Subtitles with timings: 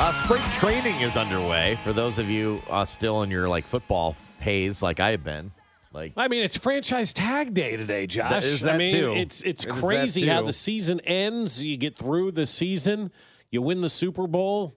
[0.00, 4.16] Uh, spring training is underway for those of you uh, still in your like football
[4.38, 5.52] haze, like I have been.
[5.92, 8.30] Like I mean, it's franchise tag day today, Josh.
[8.30, 9.12] That is I that mean, too.
[9.12, 11.62] it's it's It crazy how the season ends.
[11.62, 13.10] You get through the season,
[13.50, 14.74] you win the Super Bowl,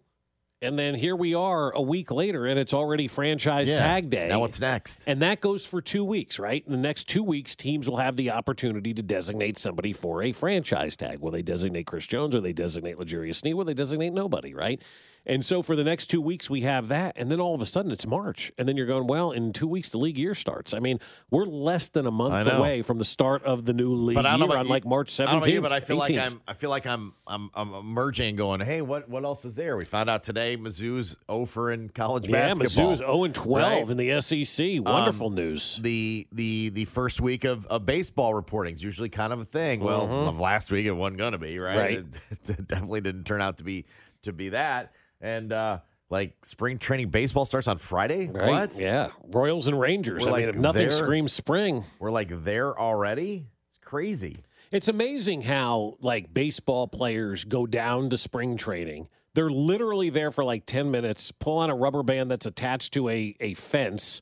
[0.61, 3.77] and then here we are a week later, and it's already franchise Yeah.
[3.79, 4.27] tag day.
[4.27, 5.05] Now what's next?
[5.07, 6.63] And that goes for two weeks, right?
[6.65, 10.33] In the next two weeks, teams will have the opportunity to designate somebody for a
[10.33, 11.19] franchise tag.
[11.19, 12.35] Will they designate Chris Jones?
[12.35, 13.53] Or they designate L'Jarius Sneed?
[13.53, 14.81] Will they designate nobody, right?
[15.25, 17.13] And so for the next two weeks, we have that.
[17.15, 18.51] And then all of a sudden, it's March.
[18.57, 20.73] And then you're going, well, in two weeks, the league year starts.
[20.73, 24.15] I mean, we're less than a month away from the start of the new league
[24.15, 25.27] But I don't year on you- like March 17th.
[25.27, 26.41] I don't know you, but I feel like I'm.
[26.47, 27.13] I feel like I'm.
[27.27, 27.49] I'm.
[27.53, 28.59] I'm emerging, going.
[28.59, 29.07] Hey, what?
[29.07, 29.77] What else is there?
[29.77, 30.57] We found out today.
[30.57, 32.57] Mizzou's oh over in college basketball.
[32.57, 32.91] Yeah, basketball.
[32.93, 33.89] Mizzou's 0 and 12 right?
[33.89, 34.77] in the SEC.
[34.77, 35.77] Um, Wonderful news.
[35.81, 39.81] The the the first week of, of baseball reporting is usually kind of a thing.
[39.81, 40.29] Well, mm-hmm.
[40.29, 41.77] of last week it wasn't going to be right.
[41.77, 42.05] Right.
[42.31, 43.85] It, definitely didn't turn out to be
[44.23, 44.93] to be that.
[45.23, 45.79] And uh
[46.11, 48.27] like spring training baseball starts on Friday.
[48.27, 48.49] Right?
[48.49, 48.77] What?
[48.77, 49.09] Yeah.
[49.23, 50.25] Royals and Rangers.
[50.25, 50.91] We're I mean, like if nothing there.
[50.91, 51.85] screams spring.
[51.99, 53.47] We're like there already.
[53.69, 54.43] It's crazy.
[54.71, 59.07] It's amazing how like baseball players go down to spring training.
[59.33, 63.09] They're literally there for like 10 minutes, pull on a rubber band that's attached to
[63.09, 64.21] a, a fence,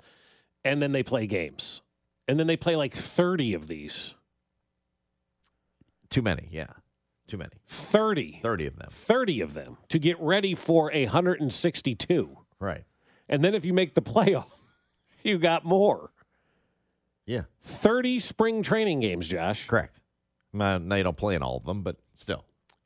[0.63, 1.81] and then they play games.
[2.27, 4.15] And then they play like 30 of these.
[6.09, 6.47] Too many.
[6.51, 6.67] Yeah.
[7.31, 7.51] Too many.
[7.69, 8.39] 30.
[8.43, 8.87] 30 of them.
[8.91, 12.37] 30 of them to get ready for a 162.
[12.59, 12.83] Right.
[13.29, 14.49] And then if you make the playoff,
[15.23, 16.11] you got more.
[17.25, 17.43] Yeah.
[17.61, 19.65] 30 spring training games, Josh.
[19.65, 20.01] Correct.
[20.51, 22.43] Now, now you don't play in all of them, but still.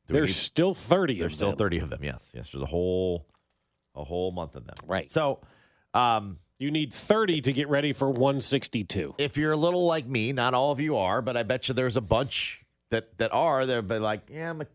[0.08, 1.58] Do There's need- still 30 There's still them.
[1.58, 2.04] 30 of them.
[2.04, 2.32] Yes.
[2.36, 2.52] Yes.
[2.52, 3.26] There's a whole
[3.96, 4.76] a whole month of them.
[4.86, 5.10] Right.
[5.10, 5.40] So,
[5.96, 9.16] um, You need 30 to get ready for 162.
[9.18, 11.74] if you're a little like me, not all of you are, but I bet you
[11.74, 13.66] there's a bunch that that are.
[13.66, 14.68] They're but like, yeah, I'm a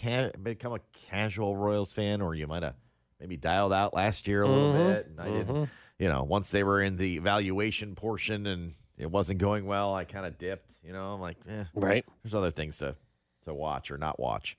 [0.00, 2.74] ca- become a casual Royals fan, or you might have
[3.20, 4.88] maybe dialed out last year a little Mm-hmm.
[4.88, 5.68] bit, and I didn't.
[5.98, 10.04] You know, once they were in the evaluation portion and it wasn't going well, I
[10.04, 10.72] kind of dipped.
[10.84, 12.04] You know, I'm like, eh, Right.
[12.22, 12.96] there's other things to
[13.44, 14.58] to watch or not watch.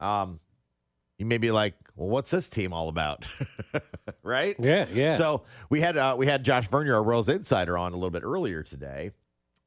[0.00, 0.40] Um,
[1.16, 3.24] you may be like, well, what's this team all about?
[4.22, 4.54] right?
[4.58, 5.12] Yeah, yeah.
[5.12, 8.22] So we had uh, we had Josh Vernier, our Royals insider, on a little bit
[8.22, 9.12] earlier today.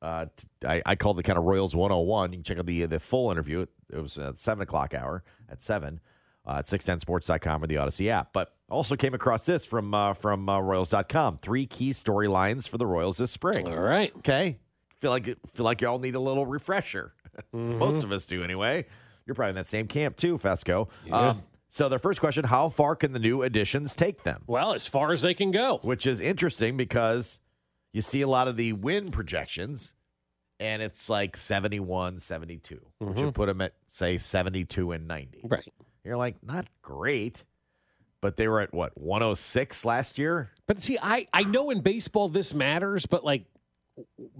[0.01, 0.25] Uh,
[0.65, 2.31] I, I called the kind of Royals 101.
[2.31, 3.65] You can check out the the full interview.
[3.91, 5.99] It, was at seven o'clock hour at seven
[6.45, 8.33] uh, at 610sports.com or the Odyssey app.
[8.33, 11.39] But also came across this from uh, from uh, Royals.com.
[11.39, 13.67] Three key storylines for the Royals this spring.
[13.67, 14.13] All right.
[14.17, 14.57] Okay.
[14.99, 17.13] Feel like feel like y'all need a little refresher.
[17.53, 18.85] Most of us do anyway.
[19.25, 20.89] You're probably in that same camp too, Fesco.
[21.11, 24.43] Um, so their first question: How far can the new additions take them?
[24.47, 25.79] Well, as far as they can go.
[25.83, 27.39] Which is interesting because
[27.93, 29.95] you see a lot of the win projections,
[30.59, 33.29] and it's like 71, 72, which would mm-hmm.
[33.29, 35.41] put them at say 72 and 90.
[35.43, 35.73] Right.
[36.03, 37.45] You're like, not great,
[38.21, 40.51] but they were at what 106 last year.
[40.67, 43.45] But see, I, I know in baseball this matters, but like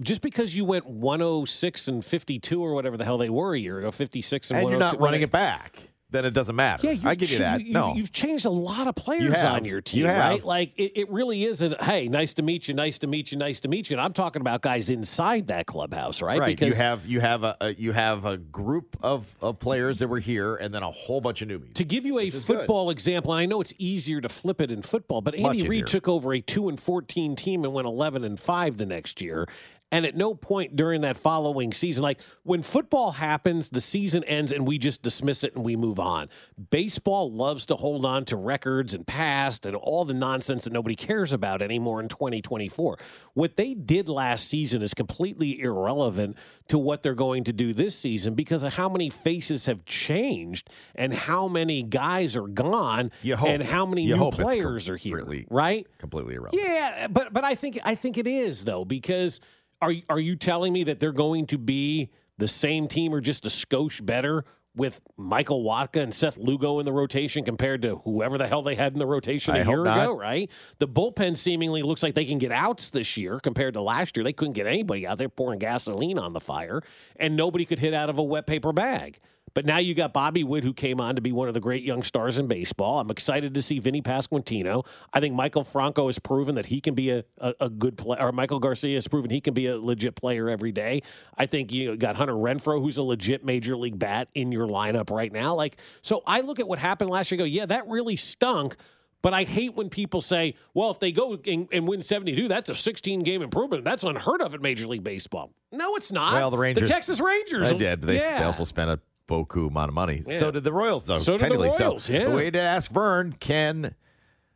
[0.01, 3.79] just because you went 106 and 52 or whatever the hell they were a year
[3.79, 5.91] ago, 56 and, And you're oh not running it back.
[6.11, 6.91] Then it doesn't matter.
[6.91, 7.61] Yeah, I give you that.
[7.61, 9.53] no, you've changed a lot of players have.
[9.55, 10.43] on your team, You right?
[10.43, 13.37] Like it, it really is a hey, nice to meet you, nice to meet you,
[13.37, 13.95] nice to meet you.
[13.97, 16.39] And I'm talking about guys inside that clubhouse, right?
[16.39, 16.57] right.
[16.57, 20.07] Because You have you have a, a you have a group of, of players that
[20.07, 21.73] were here, and then a whole bunch of newbies.
[21.75, 22.43] to give you a is good.
[22.43, 25.67] football example, I know it's easier to flip it in football, but Andy.
[25.67, 29.21] Reid took over a two and fourteen team and went eleven and five the next
[29.21, 29.47] year.
[29.91, 34.51] And at no point during that following season, like when football happens, the season ends
[34.51, 36.29] and we just dismiss it and we move on.
[36.69, 40.95] Baseball loves to hold on to records and past and all the nonsense that nobody
[40.95, 42.99] cares about anymore in 2024.
[43.33, 46.37] What they did last season is completely irrelevant
[46.67, 50.69] to what they're going to do this season because of how many faces have changed
[50.93, 55.87] and how many guys are gone and how many new players are here, right?
[55.97, 56.63] Completely irrelevant.
[56.63, 59.39] Yeah, but but I think I think it is though because
[59.81, 63.45] are are you telling me that they're going to be the same team or just
[63.45, 64.45] a skosh better
[64.75, 68.75] with Michael Wacha and Seth Lugo in the rotation compared to whoever the hell they
[68.75, 70.49] had in the rotation a I year ago, right?
[70.77, 74.23] The bullpen seemingly looks like they can get outs this year compared to last year.
[74.23, 76.81] They couldn't get anybody out there pouring gasoline on the fire,
[77.17, 79.19] and nobody could hit out of a wet paper bag.
[79.53, 81.83] But now you got Bobby Witt, who came on to be one of the great
[81.83, 82.99] young stars in baseball.
[82.99, 84.85] I'm excited to see Vinny Pasquantino.
[85.13, 88.21] I think Maikel Franco has proven that he can be a, a, a good player,
[88.21, 91.01] or Maikel Garcia has proven he can be a legit player every day.
[91.37, 95.09] I think you got Hunter Renfroe, who's a legit major league bat in your lineup
[95.09, 95.55] right now.
[95.55, 97.41] Like, so I look at what happened last year.
[97.41, 98.75] and Go, yeah, that really stunk.
[99.21, 102.69] But I hate when people say, well, if they go and, and win 72, that's
[102.69, 103.83] a 16 game improvement.
[103.83, 105.51] That's unheard of in Major League Baseball.
[105.71, 106.33] No, it's not.
[106.33, 107.69] Well, the Rangers, The Texas Rangers.
[107.69, 107.99] they did.
[108.01, 108.39] But they, yeah.
[108.39, 108.99] they also spent a
[109.29, 110.23] boku amount of money.
[110.25, 110.37] Yeah.
[110.37, 111.19] So did the Royals, though.
[111.19, 111.69] So did the technically.
[111.79, 112.25] Royals, so yeah.
[112.25, 113.95] the way to ask Vern, can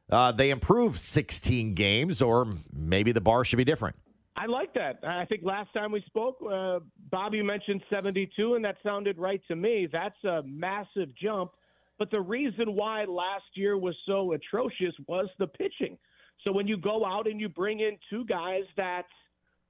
[0.10, 3.96] uh, they improve 16 games, or maybe the bar should be different?
[4.36, 5.00] I like that.
[5.04, 6.80] I think last time we spoke, uh,
[7.12, 9.88] Bobby mentioned 72, and that sounded right to me.
[9.92, 11.52] That's a massive jump.
[12.00, 15.98] But the reason why last year was so atrocious was the pitching.
[16.44, 19.06] So when you go out and you bring in two guys that,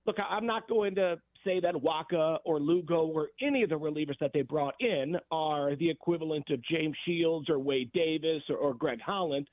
[0.08, 4.18] look, I'm not going to say that Wacha or Lugo or any of the relievers
[4.20, 8.74] that they brought in are the equivalent of James Shields or Wade Davis or, or
[8.74, 9.48] Greg Holland.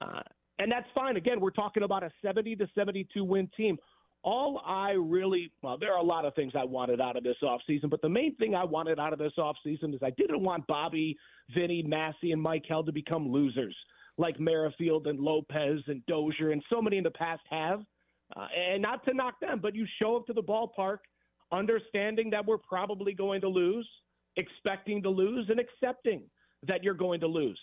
[0.00, 0.20] Uh,
[0.58, 1.16] and that's fine.
[1.16, 3.78] Again, we're talking about a 70 to 72 win team.
[4.24, 7.36] All I really, well, there are a lot of things I wanted out of this
[7.42, 10.66] offseason, but the main thing I wanted out of this offseason is I didn't want
[10.68, 11.16] Bobby,
[11.54, 13.74] Vinny, Massey, and Mike Held to become losers
[14.18, 17.80] like Merrifield and Lopez and Dozier and so many in the past have.
[18.36, 20.98] Uh, and not to knock them, but you show up to the ballpark
[21.52, 23.88] understanding that we're probably going to lose,
[24.36, 26.22] expecting to lose, and accepting
[26.66, 27.58] that you're going to lose.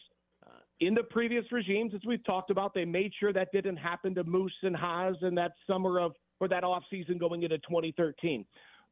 [0.45, 4.13] Uh, in the previous regimes, as we've talked about, they made sure that didn't happen
[4.15, 8.45] to Moose and Haas in that summer of or that offseason going into 2013.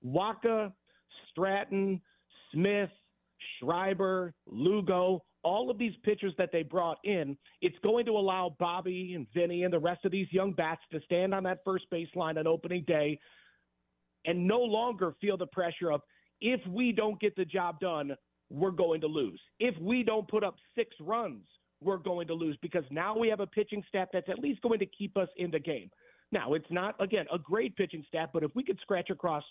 [0.05, 0.71] Wacha,
[1.31, 2.01] Stratton,
[2.51, 2.89] Smith,
[3.59, 9.13] Schreiber, Lugo, all of these pitchers that they brought in, it's going to allow Bobby
[9.15, 12.37] and Vinny and the rest of these young bats to stand on that first baseline
[12.37, 13.17] on opening day
[14.27, 16.01] and no longer feel the pressure of
[16.41, 18.15] if we don't get the job done,
[18.49, 19.41] we're going to lose.
[19.59, 21.43] If we don't put up six runs,
[21.81, 24.79] we're going to lose because now we have a pitching staff that's at least going
[24.79, 25.89] to keep us in the game.
[26.31, 29.43] Now, it's not, again, a great pitching staff, but if we could scratch across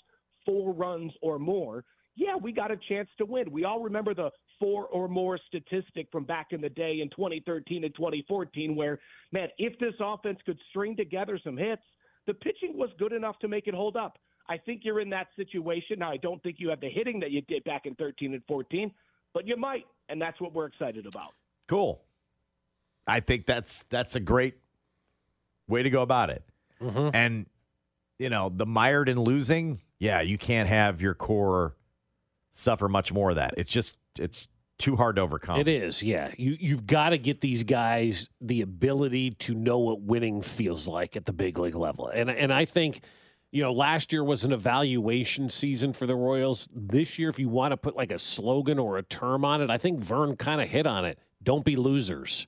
[0.45, 1.85] four runs or more,
[2.17, 3.51] yeah, we got a chance to win.
[3.51, 7.85] We all remember the four or more statistic from back in the day in 2013
[7.85, 8.99] and 2014, where,
[9.33, 11.83] man, if this offense could string together some hits,
[12.27, 14.19] the pitching was good enough to make it hold up.
[14.49, 15.99] I think you're in that situation.
[15.99, 18.43] Now, I don't think you have the hitting that you did back in 13 and
[18.47, 18.93] 14,
[19.35, 21.33] but you might, and that's what we're excited about.
[21.67, 22.01] Cool.
[23.07, 24.57] I think that's that's a great
[25.69, 26.43] way to go about it.
[26.81, 27.11] Mm-hmm.
[27.15, 27.47] And
[28.19, 31.75] you know, the mired in losing, yeah, you can't have your core
[32.53, 33.55] suffer much more of that.
[33.57, 35.61] It's just it's too hard to overcome.
[35.61, 36.33] It is, yeah.
[36.37, 41.17] You you've got to get these guys the ability to know what winning feels like
[41.17, 43.03] at the big league level, and and I think.
[43.57, 46.69] You know, last year was an evaluation season for the Royals.
[46.75, 49.71] This year, if you want to put like a slogan or a term on it,
[49.71, 51.19] I think Vern kind of hit on it.
[51.43, 52.47] Don't be losers.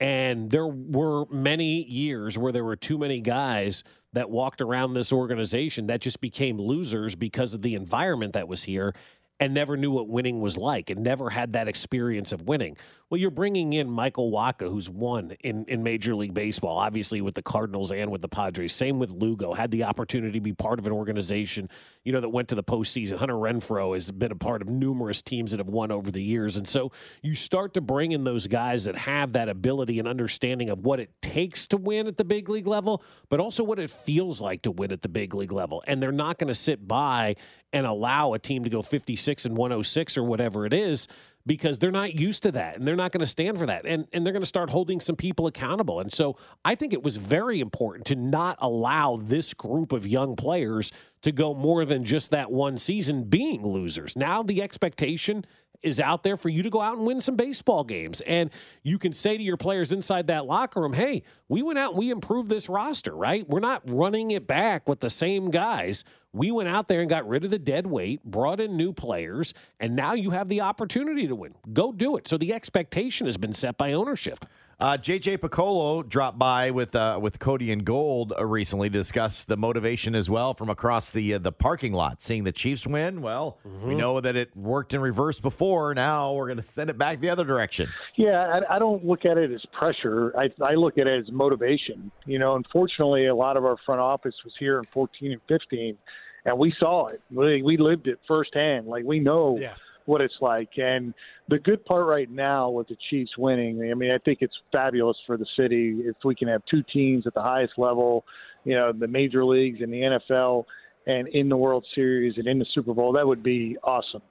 [0.00, 5.12] And there were many years where there were too many guys that walked around this
[5.12, 8.94] organization that just became losers because of the environment that was here
[9.40, 12.76] and never knew what winning was like and never had that experience of winning.
[13.10, 17.34] Well, you're bringing in Michael Wacha, who's won in, in Major League Baseball, obviously with
[17.34, 18.74] the Cardinals and with the Padres.
[18.74, 21.70] Same with Lugo, had the opportunity to be part of an organization,
[22.04, 23.16] you know, that went to the postseason.
[23.16, 26.58] Hunter Renfroe has been a part of numerous teams that have won over the years.
[26.58, 26.92] And so
[27.22, 31.00] you start to bring in those guys that have that ability and understanding of what
[31.00, 34.62] it takes to win at the big league level, but also what it feels like
[34.62, 35.82] to win at the big league level.
[35.86, 37.36] And they're not going to sit by
[37.72, 41.06] and allow a team to go 56 and 106 or whatever it is
[41.46, 43.86] because they're not used to that and they're not going to stand for that.
[43.86, 45.98] And, and they're going to start holding some people accountable.
[45.98, 50.36] And so I think it was very important to not allow this group of young
[50.36, 54.14] players to go more than just that one season being losers.
[54.14, 55.44] Now the expectation
[55.82, 58.20] is out there for you to go out and win some baseball games.
[58.22, 58.50] And
[58.82, 61.98] you can say to your players inside that locker room, hey, we went out and
[61.98, 63.48] we improved this roster, right?
[63.48, 66.04] We're not running it back with the same guys.
[66.32, 69.54] We went out there and got rid of the dead weight, brought in new players,
[69.80, 71.54] and now you have the opportunity to win.
[71.72, 72.28] Go do it.
[72.28, 74.44] So the expectation has been set by ownership.
[74.80, 79.44] Uh, JJ Picollo dropped by with uh, with Cody and Gold uh, recently to discuss
[79.44, 82.20] the motivation as well from across the uh, the parking lot.
[82.20, 85.94] Seeing the Chiefs win, well, we know that it worked in reverse before.
[85.94, 87.88] Now we're going to send it back the other direction.
[88.14, 90.32] Yeah, I, I don't look at it as pressure.
[90.38, 92.12] I, I look at it as motivation.
[92.24, 95.98] You know, unfortunately, a lot of our front office was here in 14 and 15,
[96.44, 97.20] and we saw it.
[97.32, 98.86] We, we lived it firsthand.
[98.86, 99.74] Like we know Yeah.
[100.08, 100.70] What it's like.
[100.78, 101.12] And
[101.48, 105.16] the good part right now with the Chiefs winning, I mean, I think it's fabulous
[105.26, 108.24] for the city if we can have two teams at the highest level,
[108.64, 110.64] you know, the major leagues and the NFL,
[111.06, 113.12] and in the World Series and in the Super Bowl.
[113.12, 114.22] That would be awesome.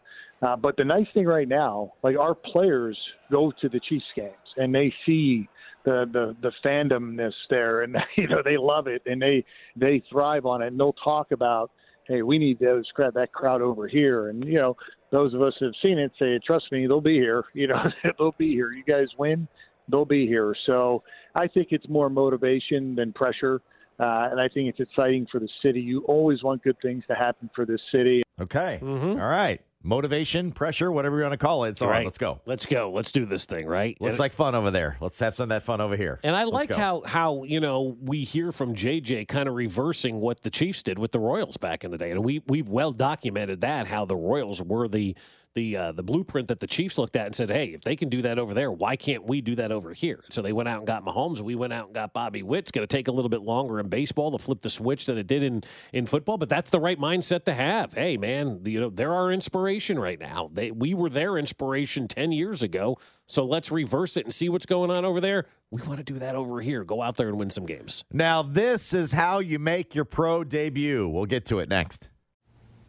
[0.42, 2.98] Uh, but the nice thing right now, like our players
[3.32, 5.48] go to the Chiefs games and they see
[5.86, 10.46] the the the fandomness there, and you know they love it and they they thrive
[10.46, 11.72] on it, and they'll talk about,
[12.08, 14.76] hey, we need those crowd that crowd over here, and you know
[15.12, 17.44] those of us who have seen it say, trust me, they'll be here.
[17.54, 17.84] You know
[18.20, 18.72] they'll be here.
[18.72, 19.48] You guys win,
[19.90, 20.56] they'll be here.
[20.66, 21.04] So
[21.36, 23.62] I think it's more motivation than pressure.
[24.00, 25.82] Uh, and I think it's exciting for the city.
[25.82, 28.22] You always want good things to happen for this city.
[28.40, 31.70] Okay, All right, motivation, pressure, whatever you want to call it.
[31.70, 32.04] It's all right.
[32.06, 32.42] Let's go.
[32.46, 32.92] Let's go.
[32.92, 34.00] Let's do this thing, right?
[34.02, 34.98] Looks And- like fun over there.
[35.00, 36.20] Let's have some of that fun over here.
[36.24, 40.42] And I like how how you know we hear from JJ kind of reversing what
[40.44, 43.62] the Chiefs did with the Royals back in the day, and we we've well documented
[43.62, 45.16] that how the Royals were the
[45.58, 48.10] the uh, the blueprint that the Chiefs looked at and said, hey, if they can
[48.10, 50.24] do that over there, why can't we do that over here?
[50.30, 51.42] So they went out and got Mahomes.
[51.42, 52.60] We went out and got Bobby Witt.
[52.60, 55.18] It's going to take a little bit longer in baseball to flip the switch than
[55.18, 57.94] it did in in football, but that's the right mindset to have.
[57.94, 60.48] Hey, man, you know they're our inspiration right now.
[60.54, 63.00] They we were their inspiration ten years ago.
[63.26, 65.48] So let's reverse it and see what's going on over there.
[65.70, 66.86] We want to do that over here.
[66.86, 68.06] Go out there and win some games.
[68.14, 71.10] Now, this is how you make your pro debut.
[71.10, 72.10] We'll get to it next.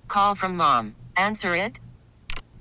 [0.07, 0.95] Call from mom.
[1.17, 1.81] Answer it.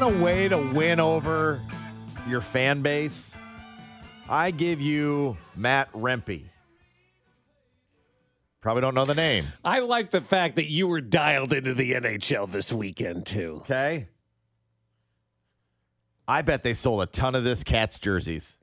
[0.00, 1.60] want a way to win over
[2.28, 3.32] your fan base?
[4.28, 6.46] I give you Matt Rempe.
[8.60, 9.46] Probably don't know the name.
[9.64, 13.58] I like the fact that you were dialed into the NHL this weekend too.
[13.60, 14.08] Okay.
[16.26, 18.58] I bet they sold a ton of this Cats jerseys.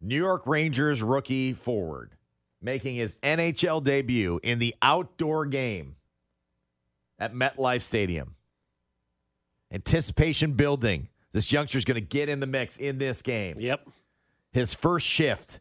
[0.00, 2.16] New York Rangers rookie forward
[2.60, 5.94] making his NHL debut in the outdoor game
[7.20, 8.35] at MetLife Stadium.
[9.72, 11.08] Anticipation building.
[11.32, 13.56] This youngster's going to get in the mix in this game.
[13.58, 13.88] Yep.
[14.52, 15.60] His first shift.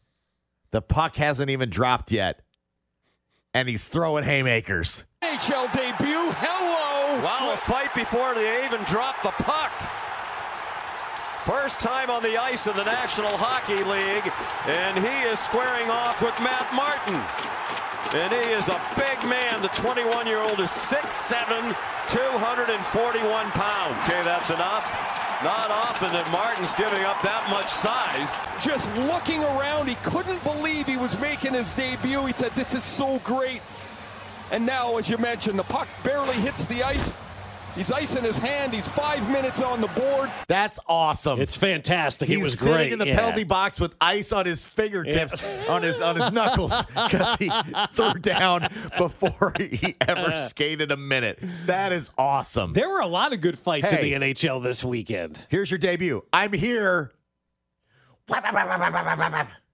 [0.71, 2.41] The puck hasn't even dropped yet.
[3.53, 5.05] And he's throwing haymakers.
[5.23, 6.31] NHL debut.
[6.37, 7.23] Hello.
[7.23, 9.71] Wow, a fight before they even dropped the puck.
[11.45, 14.25] First time on the ice of the National Hockey League,
[14.65, 17.21] and he is squaring off with Matt Martin.
[18.15, 19.61] And he is a big man.
[19.61, 21.75] The 21-year-old is 6'7",
[22.07, 24.09] 241 pounds.
[24.09, 24.89] Okay, that's enough.
[25.43, 28.47] Not often that Martin's giving up that much size.
[28.63, 32.25] Just looking around, he couldn't believe he was making his debut.
[32.25, 33.61] He said, This is so great.
[34.49, 37.11] And now, as you mentioned, the puck barely hits the ice.
[37.75, 38.73] He's icing his hand.
[38.73, 40.31] He's five minutes on the board.
[40.47, 41.41] That's awesome.
[41.41, 42.29] It's fantastic.
[42.29, 42.93] He's it was sitting great.
[42.93, 43.19] in the yeah.
[43.19, 47.51] penalty box with ice on his fingertips, on his on his knuckles, because he
[47.91, 51.39] threw down before he ever skated a minute.
[51.65, 52.71] That is awesome.
[52.71, 54.13] There were a lot of good fights Hey.
[54.13, 55.45] in the NHL this weekend.
[55.49, 56.23] Here's your debut.
[56.31, 57.11] I'm here.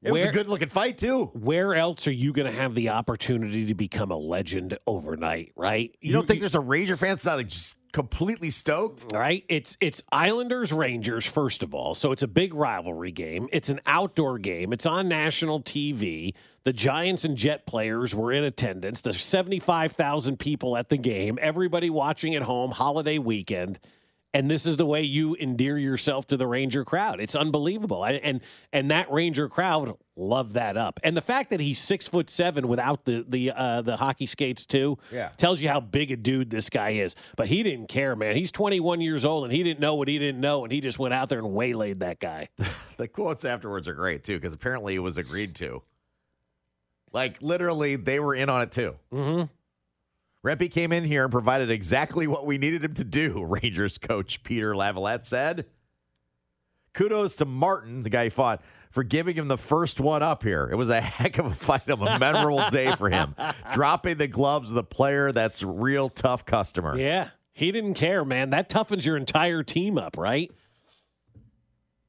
[0.03, 1.25] It was a good looking fight too.
[1.33, 5.51] Where else are you going to have the opportunity to become a legend overnight?
[5.55, 5.95] Right?
[6.01, 9.11] You don't think there's a Ranger fan that's not like, just completely stoked?
[9.13, 9.43] right?
[9.49, 13.47] It's it's Islanders Rangers first of all, so it's a big rivalry game.
[13.51, 14.73] It's an outdoor game.
[14.73, 16.33] It's on national TV.
[16.63, 19.01] The Giants and Jet players were in attendance.
[19.01, 21.39] There's 75,000 people at the game.
[21.41, 22.71] Everybody watching at home.
[22.71, 23.79] Holiday weekend.
[24.33, 27.19] And this is the way you endear yourself to the Ranger crowd.
[27.19, 28.39] It's unbelievable, I- and
[28.71, 31.01] and that Ranger crowd loved that up.
[31.03, 34.65] And the fact that he's six foot seven without the the uh, the hockey skates
[34.65, 35.29] too, Yeah.
[35.35, 37.13] tells you how big a dude this guy is.
[37.35, 38.37] But he didn't care, man.
[38.37, 40.97] He's 21 years old, and he didn't know what he didn't know, and he just
[40.97, 42.47] went out there and waylaid that guy.
[42.97, 45.81] The quotes afterwards are great too, because apparently it was agreed to.
[47.11, 48.95] Like literally, they were in on it too.
[49.11, 49.45] Mm-hmm.
[50.45, 54.43] Rempe came in here and provided exactly what we needed him to do, Rangers coach
[54.43, 55.65] Peter Laviolette said.
[56.93, 60.67] Kudos to Martin, the guy he fought, for giving him the first one up here.
[60.69, 63.35] It was a heck of a fight, of a memorable day for him.
[63.71, 66.97] Dropping the gloves of the player that's a real tough customer.
[66.97, 68.49] Yeah, he didn't care, man.
[68.49, 70.51] That toughens your entire team up, right?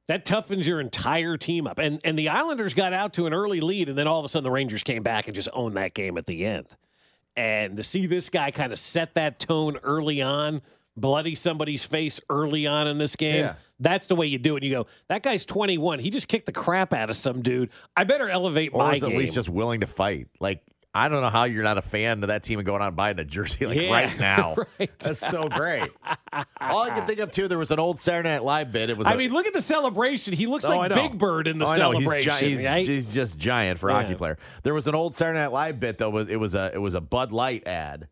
[0.08, 1.78] That toughens your entire team up.
[1.78, 4.28] And and the Islanders got out to an early lead, and then all of a
[4.28, 6.66] sudden the Rangers came back and just owned that game at the end.
[7.36, 10.60] And to see this guy kind of set that tone early on,
[10.96, 13.54] bloody somebody's face early on in this game, Yeah.
[13.80, 14.62] that's the way you do it.
[14.62, 16.00] You go, that guy's 21.
[16.00, 17.70] He just kicked the crap out of some dude.
[17.96, 19.18] I better elevate Or my is at game.
[19.18, 20.28] least just willing to fight.
[20.40, 20.62] Like,
[20.94, 22.96] I don't know how you're not a fan of that team and going out and
[22.96, 24.56] buying a jersey like Yeah, right now.
[24.78, 24.90] right.
[24.98, 25.90] That's so great.
[26.60, 28.90] All I can think of too, there was an old Saturday Night Live bit.
[28.90, 29.06] It was.
[29.06, 30.34] I a- mean, look at the celebration.
[30.34, 30.92] He looks Oh, like.
[30.94, 32.30] Big Bird in the Oh, celebration.
[32.32, 32.86] He's, gi- he's, right?
[32.86, 34.02] he's just giant for Yeah.
[34.02, 34.36] hockey player.
[34.64, 36.10] There was an old Saturday Night Live bit though.
[36.10, 38.08] Was it was a it was a Bud Light ad,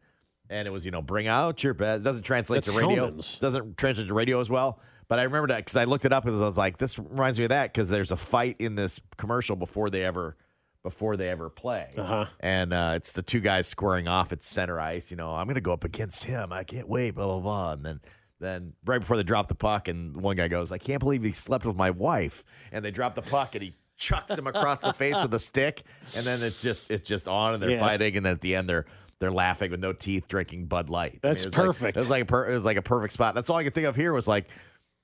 [0.49, 2.01] and it was you know bring out your best.
[2.01, 3.11] It doesn't translate That's to radio.
[3.41, 4.81] Doesn't translate to radio as well.
[5.07, 7.39] But I remember that because I looked it up because I was like, this reminds
[7.39, 10.37] me of that because there's a fight in this commercial before they ever
[10.83, 11.91] before they ever play.
[11.97, 12.27] Uh-huh.
[12.41, 15.11] And uh, it's the two guys squaring off at center ice.
[15.11, 16.53] You know, I'm going to go up against him.
[16.53, 17.11] I can't wait.
[17.13, 17.73] Blah blah blah.
[17.73, 18.01] And then
[18.39, 21.33] then right before they drop the puck, and one guy goes, "I can't believe he
[21.33, 24.95] slept with my wife." And they drop the puck, and he chucks him across the
[24.95, 25.83] face with a stick.
[26.17, 27.81] And then it's just it's just on, and they're Yeah.
[27.81, 28.87] fighting, and then at the end they're.
[29.19, 31.19] They're laughing with no teeth, drinking Bud Light.
[31.21, 31.97] That's was like- perfect.
[31.99, 33.35] it was like a per, it was like a perfect spot.
[33.35, 34.49] That's all I could think of here was like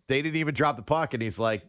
[0.09, 1.61] they didn't even drop the puck, and he's like,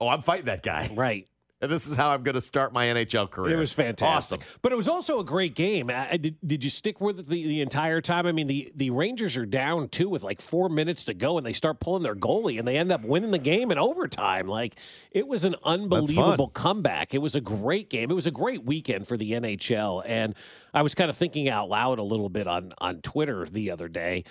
[0.00, 1.28] "Oh, I'm fighting that guy." right.
[1.60, 3.56] And this is how I'm going to start my NHL career.
[3.56, 4.40] It was fantastic.
[4.40, 4.58] Awesome.
[4.60, 5.88] But it was also a great game.
[5.88, 8.26] Uh, did, did you stick with it the, the entire time?
[8.26, 11.46] I mean, the, the Rangers are down two with like four minutes to go, and
[11.46, 14.46] they start pulling their goalie, and they end up winning the game in overtime.
[14.46, 14.76] Like,
[15.10, 17.14] it was an unbelievable comeback.
[17.14, 18.10] It was a great game.
[18.10, 20.02] It was a great weekend for the NHL.
[20.04, 20.34] And
[20.74, 23.88] I was kind of thinking out loud a little bit on, on Twitter the other
[23.88, 24.24] day.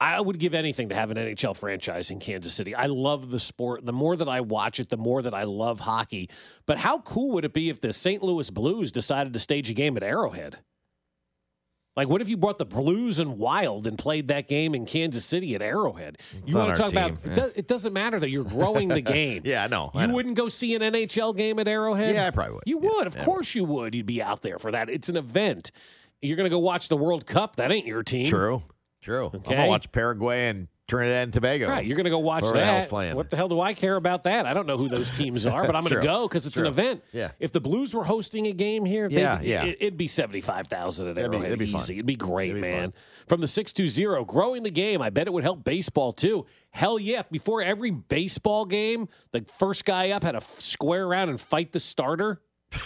[0.00, 2.74] I would give anything to have an NHL franchise in Kansas City.
[2.74, 3.84] I love the sport.
[3.84, 6.30] The more that I watch it, the more that I love hockey.
[6.64, 8.22] But how cool would it be if the St.
[8.22, 10.58] Louis Blues decided to stage a game at Arrowhead?
[11.96, 15.24] Like, what if you brought the Blues and Wild and played that game in Kansas
[15.24, 16.16] City at Arrowhead?
[16.44, 17.22] It's you want to talk about?
[17.22, 19.42] team, It, does, it doesn't matter that you're growing the game.
[19.44, 19.90] Yeah, I know.
[19.94, 22.14] You wouldn't go see an NHL game at Arrowhead?
[22.14, 22.62] Yeah, I probably would.
[22.64, 23.06] You would.
[23.06, 23.94] Of course you would.
[23.94, 24.88] You'd be out there for that.
[24.88, 25.72] It's an event.
[26.22, 27.56] You're going to go watch the World Cup.
[27.56, 28.24] That ain't your team.
[28.24, 28.62] True.
[29.00, 29.30] True.
[29.32, 29.50] I'm Okay.
[29.54, 31.68] going to watch Paraguay and Trinidad and Tobago.
[31.68, 32.88] Right, you're going to go watch Whoever the that.
[32.88, 33.14] playing.
[33.14, 34.44] What the hell do I care about that?
[34.44, 36.00] I don't know who those teams are, but I'm going True.
[36.00, 37.02] to go because it's an event.
[37.12, 37.30] Yeah.
[37.38, 39.64] If the Blues were hosting a game here, Yeah, yeah.
[39.66, 41.52] It, would be seventy five thousand at That'd be- Arrowhead.
[41.52, 41.82] that'd be fun.
[41.90, 42.90] It'd be great, It'd be man.
[42.90, 43.00] fun.
[43.28, 45.00] From the six two zero, growing the game.
[45.00, 46.44] I bet it would help baseball too.
[46.72, 47.22] Hell yeah!
[47.30, 51.78] Before every baseball game, the first guy up had to square around and fight the
[51.80, 52.42] starter.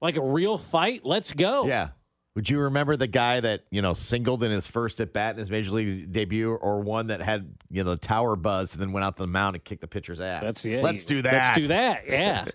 [0.00, 1.02] like a real fight.
[1.04, 1.66] Let's go.
[1.66, 1.88] Yeah.
[2.36, 5.38] Would you remember the guy that, you know, singled in his first at bat in
[5.38, 8.92] his major league debut or one that had, you know, the tower buzz and then
[8.92, 10.42] went out to the mound and kicked the pitcher's ass?
[10.42, 10.82] That's it.
[10.82, 11.32] Let's do that.
[11.32, 12.04] Let's do that.
[12.06, 12.44] Yeah.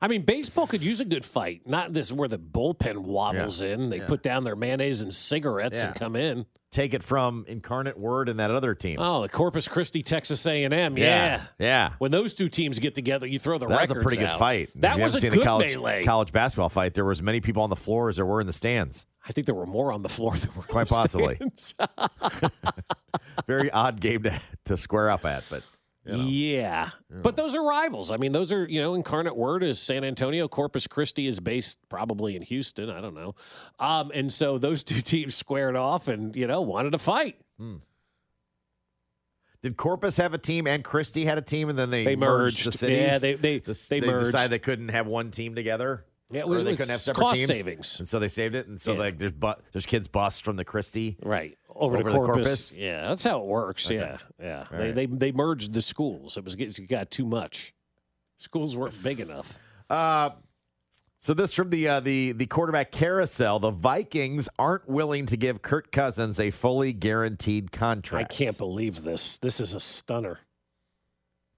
[0.00, 1.62] I mean, baseball could use a good fight.
[1.66, 3.88] Not this where the bullpen waddles in.
[3.88, 4.06] They Yeah.
[4.06, 5.88] put down their mayonnaise and cigarettes Yeah.
[5.88, 6.44] and come in.
[6.70, 8.98] Take it from Incarnate Word and that other team.
[9.00, 10.98] Oh, the Corpus Christi, Texas A&M.
[10.98, 11.04] Yeah.
[11.06, 11.40] Yeah.
[11.58, 11.90] Yeah.
[11.98, 14.38] When those two teams get together, you throw the That was a pretty good out.
[14.38, 14.68] fight.
[14.74, 16.04] That if was a seen good college, melee.
[16.04, 18.46] college basketball fight, there was as many people on the floor as there were in
[18.46, 19.06] the stands.
[19.26, 21.38] I think there were more on the floor than were in Quite possibly.
[23.46, 25.62] Very odd game to, to square up at, but
[26.06, 26.90] Yeah.
[27.10, 28.10] But those are rivals.
[28.10, 30.46] I mean, those are, you know, Incarnate Word is San Antonio.
[30.48, 32.88] Corpus Christi is based probably in Houston.
[32.90, 33.34] I don't know.
[33.78, 37.36] Um, and so those two teams squared off and, you know, wanted to fight.
[39.62, 42.58] did Corpus have a team and Christie had a team and then they, They merged,
[42.58, 42.66] merged.
[42.66, 42.98] the cities?
[42.98, 44.26] Yeah, they- they- The- they merged.
[44.26, 46.04] decided they couldn't have one team together.
[46.30, 47.46] Yeah, it or they couldn't have separate cost teams.
[47.48, 47.98] savings.
[48.00, 48.66] And so they saved it.
[48.66, 48.98] And so Yeah.
[48.98, 51.16] like there's bu- there's kids bust from the Christie.
[51.22, 51.56] Right.
[51.78, 52.34] Over, Over to the Corpus.
[52.34, 52.74] Corpus?
[52.74, 53.86] Yeah, that's how it works.
[53.86, 53.96] Okay.
[53.96, 54.16] Yeah.
[54.40, 54.58] Yeah.
[54.70, 54.94] All They, right.
[54.94, 56.36] they they merged the schools.
[56.36, 57.74] It was it got too much.
[58.38, 59.58] Schools weren't big enough.
[59.88, 60.30] Uh,
[61.18, 63.60] so this from the uh, the the quarterback carousel.
[63.60, 68.32] The Vikings aren't willing to give Kirk Cousins a fully guaranteed contract.
[68.32, 69.38] I can't believe this.
[69.38, 70.40] This is a stunner.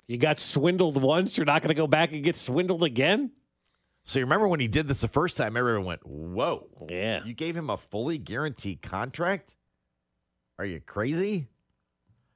[0.06, 3.30] You got swindled once, you're not going to go back and get swindled again?
[4.04, 5.56] So you remember when he did this the first time?
[5.56, 7.24] Everyone went, "Whoa, Yeah.
[7.24, 9.54] you gave him a fully guaranteed contract?
[10.58, 11.48] Are you crazy?"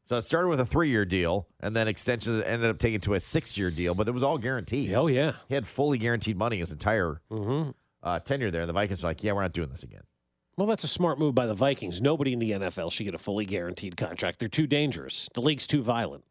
[0.04, 3.20] So it started with a three-year deal, and then extensions ended up taking to a
[3.20, 4.92] six-year deal, but it was all guaranteed.
[4.94, 5.34] Oh yeah.
[5.48, 7.70] He had fully guaranteed money his entire Mm-hmm.
[8.02, 8.62] uh, tenure there.
[8.62, 10.02] And The Vikings were like, "Yeah, we're not doing this again."
[10.56, 12.02] Well, that's a smart move by the Vikings.
[12.02, 14.38] Nobody in the NFL should get a fully guaranteed contract.
[14.38, 15.28] They're too dangerous.
[15.32, 16.24] The league's too violent.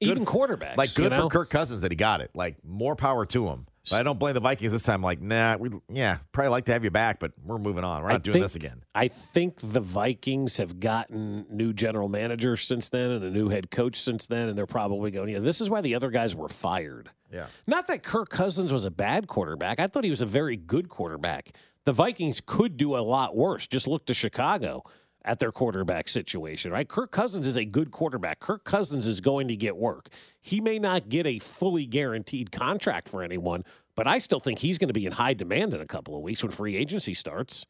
[0.00, 0.76] Even quarterbacks.
[0.76, 1.28] Like good you know?
[1.28, 2.30] for Kirk Cousins that he got it.
[2.34, 3.66] Like more power to him.
[3.90, 5.02] But I don't blame the Vikings this time.
[5.02, 8.02] Like, nah, we yeah, probably like to have you back, but we're moving on.
[8.02, 8.82] We're not I doing think- this again.
[8.94, 13.70] I think the Vikings have gotten new general manager since then and a new head
[13.70, 16.48] coach since then, and they're probably going, yeah, this is why the other guys were
[16.48, 17.10] fired.
[17.32, 17.46] Yeah.
[17.66, 19.80] Not that Kirk Cousins was a bad quarterback.
[19.80, 21.50] I thought he was a very good quarterback.
[21.84, 23.66] The Vikings could do a lot worse.
[23.66, 24.84] Just look to Chicago
[25.24, 26.86] at their quarterback situation, right?
[26.88, 28.40] Kirk Cousins is a good quarterback.
[28.40, 30.08] Kirk Cousins is going to get work.
[30.40, 33.64] He may not get a fully guaranteed contract for anyone,
[33.96, 36.22] but I still think he's going to be in high demand in a couple of
[36.22, 37.64] weeks when free agency starts.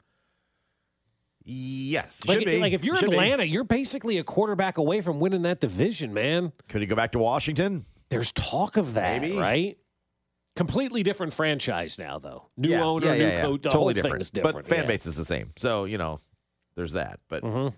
[1.47, 2.59] Yes, Like, should be.
[2.59, 3.17] like if you're Should be.
[3.17, 6.53] Atlanta, you're basically a quarterback away from winning that division, man.
[6.69, 7.85] could he go back to Washington?
[8.09, 9.37] There's talk of that, Maybe.
[9.37, 9.77] right?
[10.57, 12.47] Completely different franchise now, though.
[12.57, 13.43] New yeah, owner, yeah, new yeah, yeah.
[13.43, 13.63] coach.
[13.65, 14.33] Totally different.
[14.33, 14.57] different.
[14.57, 15.53] But fan base is the same.
[15.57, 16.21] So you know,
[16.77, 17.21] there's that.
[17.29, 17.75] But Mhm.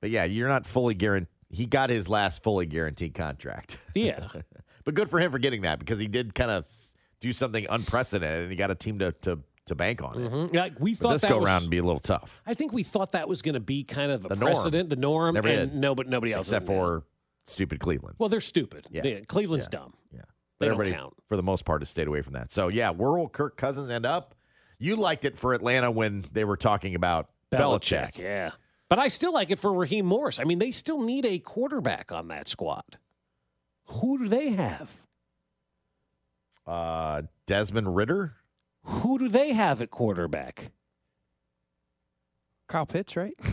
[0.00, 1.28] but yeah, you're not fully guaranteed.
[1.48, 3.78] He got his last fully guaranteed contract.
[3.94, 4.28] Yeah.
[4.84, 6.66] but good for him for getting that because he did kind of
[7.20, 10.30] do something unprecedented and he got a team to to, to bank on it.
[10.30, 10.52] Mhm.
[10.54, 12.54] Yeah, we But thought this that go was, around would be a little tough, I
[12.54, 14.52] think we thought that was going to be kind of a The norm.
[14.52, 15.74] precedent, the norm, Never and did.
[15.80, 16.46] no, but nobody else.
[16.48, 17.04] except for
[17.46, 18.16] stupid Cleveland.
[18.18, 18.86] well, they're stupid.
[18.90, 19.02] Yeah.
[19.04, 19.78] Yeah, Cleveland's Yeah.
[19.80, 19.94] dumb.
[20.12, 20.26] Yeah, They
[20.58, 21.14] but don't everybody count.
[21.28, 22.50] for the most part has stayed away from that.
[22.52, 24.35] So yeah, where will Kirk Cousins end up?
[24.78, 28.18] You liked it for Atlanta when they were talking about Belichick.
[28.18, 28.52] yeah.
[28.88, 30.38] But I still like it for Raheem Morris.
[30.38, 32.98] I mean, they still need a quarterback on that squad.
[33.86, 35.00] Who do they have?
[36.66, 38.34] Uh, Desmond Ridder.
[38.84, 40.70] Who do they have at quarterback?
[42.68, 43.34] Kyle Pitts, right?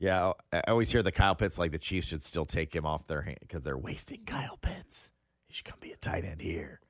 [0.00, 2.84] Yeah, I I always hear the Kyle Pitts like the Chiefs should still take him
[2.84, 5.10] off their hand because they're wasting Kyle Pitts.
[5.48, 6.80] He should come be a tight end here.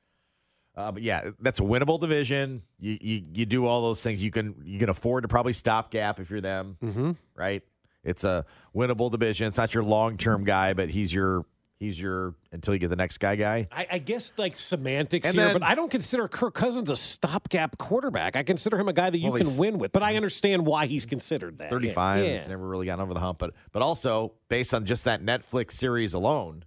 [0.76, 2.62] Uh, but yeah, that's a winnable division.
[2.80, 4.22] You, you you do all those things.
[4.22, 7.12] You can you can afford to probably stopgap if you're them, mm-hmm.
[7.37, 7.62] right?
[8.02, 9.46] It's a winnable division.
[9.46, 11.46] It's not your long term guy, but he's your
[11.78, 13.68] he's your until you get the next guy guy.
[13.70, 16.96] I, I guess like semantics And here, then- but I don't consider Kirk Cousins a
[16.96, 18.37] stopgap quarterback.
[18.37, 20.87] I consider him a guy that you Well, can win with, but I understand why
[20.87, 21.70] he's considered that.
[21.70, 22.24] 35.
[22.24, 22.37] Yeah.
[22.37, 23.38] He's never really gotten over the hump.
[23.38, 26.64] But but also based on just that Netflix series alone,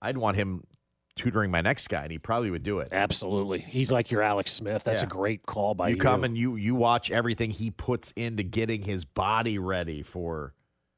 [0.00, 0.64] I'd want him
[1.16, 2.88] tutoring my next guy, and he probably would do it.
[2.90, 3.60] Absolutely.
[3.60, 4.82] He's like your Alex Smith.
[4.84, 5.06] That's Yeah.
[5.06, 5.94] a great call by you.
[5.94, 10.54] you come and you you watch everything he puts into getting his body ready for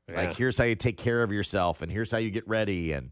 [0.08, 0.16] Yeah.
[0.16, 3.10] like here's how you take care of yourself and here's how you get ready and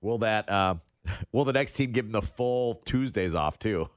[0.00, 0.74] will that uh
[1.32, 3.88] will the next team give him the full Tuesdays off too?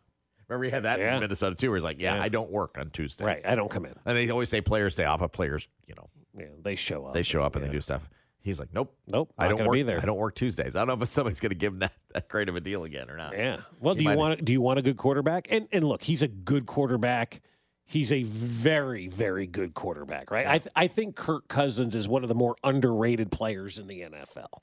[0.47, 1.15] Remember he had that Yeah.
[1.15, 2.23] in Minnesota too, where he's like, Yeah, Yeah.
[2.23, 3.25] I don't work on Tuesday.
[3.25, 3.45] Right.
[3.45, 3.93] I don't come in.
[4.05, 7.13] And they always say players stay off, but players, you know, Yeah, they show up.
[7.13, 8.07] they show up and they do stuff.
[8.45, 8.95] He's like, Nope.
[9.07, 9.33] Nope.
[9.39, 9.99] I don't work be there.
[9.99, 10.75] I don't work Tuesdays.
[10.75, 13.09] I don't know if somebody's gonna give him that, that great of a deal again
[13.09, 13.35] or not.
[13.35, 13.61] Yeah.
[13.79, 15.47] Well, He do you want do you want a good quarterback?
[15.49, 17.41] And and look, he's a good quarterback.
[17.85, 20.45] He's a very very good quarterback, right?
[20.45, 24.01] I th- I think Kirk Cousins is one of the more underrated players in the
[24.01, 24.61] NFL.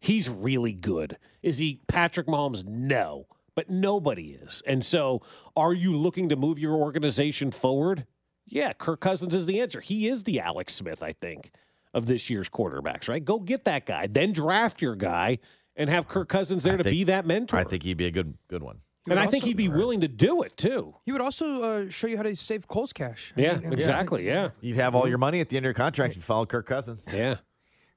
[0.00, 1.16] He's really good.
[1.44, 2.64] Is he Patrick Mahomes?
[2.66, 4.64] No, but nobody is.
[4.66, 5.22] And so,
[5.56, 8.04] are you looking to move your organization forward?
[8.46, 9.80] Yeah, Kirk Cousins is the answer.
[9.80, 11.52] He is the Alex Smith, I think,
[11.94, 13.24] of this year's quarterbacks, right?
[13.24, 15.38] Go get that guy, then draft your guy,
[15.76, 17.56] and have Kirk Cousins there I to think- be that mentor.
[17.56, 18.78] I think he'd be a good good one.
[19.10, 20.94] and I think he'd be willing to do it too.
[21.04, 23.32] He would also uh, show you how to save Cole's cash.
[23.36, 24.26] I Yeah, mean, exactly.
[24.26, 26.66] Yeah, You'd have all your money at the end of your contract and follow Kirk
[26.66, 27.06] Cousins.
[27.12, 27.36] yeah.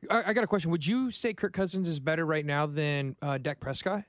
[0.09, 0.71] I, I got a question.
[0.71, 4.03] Would you say Kirk Cousins is better right now than uh, Dak Prescott?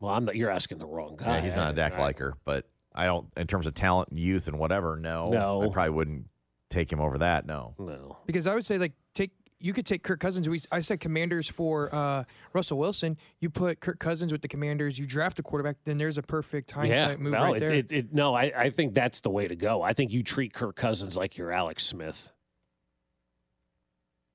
[0.00, 0.36] Well, I'm not.
[0.36, 1.36] You're asking the wrong guy.
[1.36, 4.46] Yeah, he's not a Dak liker, but I don't in terms of talent and youth
[4.48, 4.96] and whatever.
[4.96, 5.62] No, No.
[5.62, 6.26] I probably wouldn't
[6.70, 7.46] take him over that.
[7.46, 8.18] No, No.
[8.26, 10.48] Because I would say like take you could take Kirk Cousins.
[10.48, 13.16] We, I said Commanders for uh, Russell Wilson.
[13.40, 14.98] You put Kirk Cousins with the Commanders.
[14.98, 15.76] You draft a quarterback.
[15.84, 17.72] Then there's a perfect hindsight yeah, move no, right it, there.
[17.74, 19.82] It, it, no, I, I think that's the way to go.
[19.82, 22.30] I think you treat Kirk Cousins like you're Alex Smith.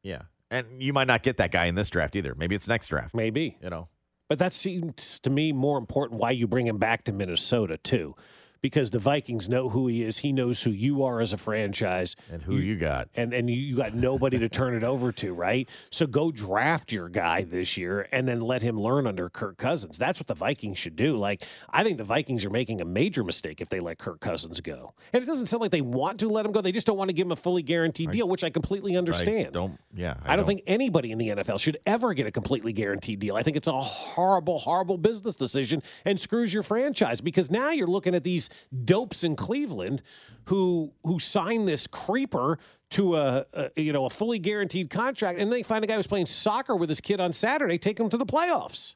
[0.04, 2.36] yeah, and you might not get that guy in this draft either.
[2.36, 3.15] Maybe it's next draft.
[3.15, 3.58] Maybe.
[3.62, 3.88] You know,
[4.28, 8.15] But that seems to me more important why you bring him back to Minnesota too.
[8.63, 10.19] Because the Vikings know who he is.
[10.19, 12.15] He knows who you are as a franchise.
[12.32, 13.10] and who you, got?
[13.13, 15.67] And and you, you got nobody to turn it over to, right?
[15.89, 19.97] So go draft your guy this year and then let him learn under Kirk Cousins.
[19.97, 21.17] That's what the Vikings should do.
[21.17, 24.62] Like I think the Vikings are making a major mistake if they let Kirk Cousins
[24.62, 24.93] go.
[25.12, 26.62] And it doesn't sound like they want to let him go.
[26.62, 29.47] They just don't want to give him a fully guaranteed deal, which I completely understand.
[29.47, 29.78] I don't.
[29.93, 33.36] Yeah, I don't think anybody in the NFL should ever get a completely guaranteed deal.
[33.36, 37.88] I think it's a horrible, horrible business decision and screws your franchise because now you're
[37.88, 38.49] looking at these
[38.86, 40.02] dopes in Cleveland
[40.46, 42.60] who who sign this creeper
[42.92, 46.08] to a, a you know a fully guaranteed contract and they find a guy who's
[46.08, 48.96] playing soccer with his kid on Saturday, take him to the playoffs.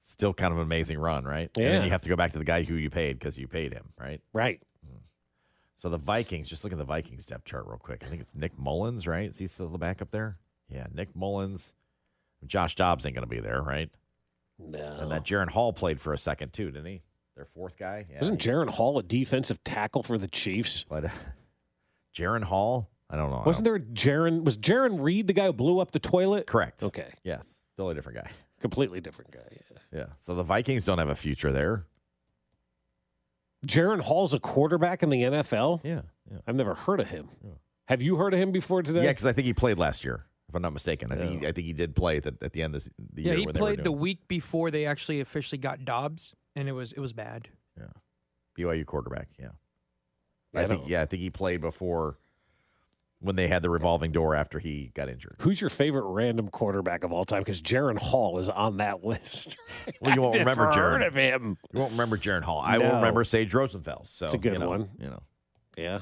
[0.00, 1.50] Still kind of an amazing run, right?
[1.56, 1.70] And Yeah.
[1.72, 3.72] then you have to go back to the guy who you paid because you paid
[3.72, 4.20] him, right?
[4.34, 4.60] Right.
[4.86, 4.98] Hmm.
[5.76, 8.02] So the Vikings, just look at the Vikings depth chart real quick.
[8.04, 9.26] I think it's Nick Mullins, right?
[9.28, 10.36] Is he still the backup there?
[10.68, 11.74] Yeah, Nick Mullins.
[12.46, 13.90] Josh Dobbs ain't going to be there, right?
[14.58, 14.98] No.
[15.00, 17.02] And that Jaren Hall played for a second too, didn't he?
[17.44, 18.06] Their fourth guy.
[18.10, 20.86] Yeah, Wasn't Jaren Hall a defensive tackle for the Chiefs?
[20.88, 21.08] But uh,
[22.16, 23.42] Jaren Hall, I don't know.
[23.44, 26.46] Wasn't there Jaron was Jarran Reed the guy who blew up the toilet?
[26.46, 26.82] Correct.
[26.82, 27.08] Okay.
[27.22, 28.30] Yes, totally different guy.
[28.60, 29.40] Completely different guy.
[29.50, 29.78] Yeah.
[29.92, 30.06] Yeah.
[30.16, 31.84] So the Vikings don't have a future there.
[33.66, 35.80] Jaren Hall's a quarterback in the NFL.
[35.84, 36.02] Yeah.
[36.30, 36.38] Yeah.
[36.46, 37.28] I've never heard of him.
[37.88, 39.02] Have you heard of him before today?
[39.04, 41.12] Yeah, because I think he played last year, if I'm not mistaken.
[41.12, 42.90] I think he, I think he did play at the, at the end of the,
[43.12, 43.38] the yeah, year.
[43.40, 46.72] he when they were played the week before they actually officially got Dobbs, and it
[46.72, 47.48] was it was bad.
[47.78, 47.86] Yeah,
[48.58, 49.28] BYU quarterback.
[49.38, 49.48] Yeah.
[50.52, 52.18] Yeah, I I think yeah, I think he played before
[53.20, 55.36] when they had the revolving door after he got injured.
[55.40, 57.40] Who's your favorite random quarterback of all time?
[57.40, 59.56] Because Jaren Hall is on that list.
[60.00, 60.92] Well, you won't I've remember never Jaren.
[60.92, 61.56] heard of him.
[61.72, 62.60] You won't remember Jaren Hall.
[62.62, 62.84] I No.
[62.88, 64.06] will remember Sage Rosenfels.
[64.08, 64.90] So It's a good you know, one.
[64.98, 65.22] You know,
[65.78, 66.00] Yeah,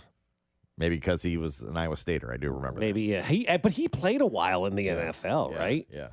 [0.76, 2.32] maybe because he was an Iowa Stater.
[2.32, 2.80] I do remember.
[2.80, 2.86] that.
[2.86, 3.02] maybe.
[3.02, 3.46] Yeah, he.
[3.46, 5.86] uh, But he played a while in the NFL, Yeah, right?
[5.90, 6.08] Yeah.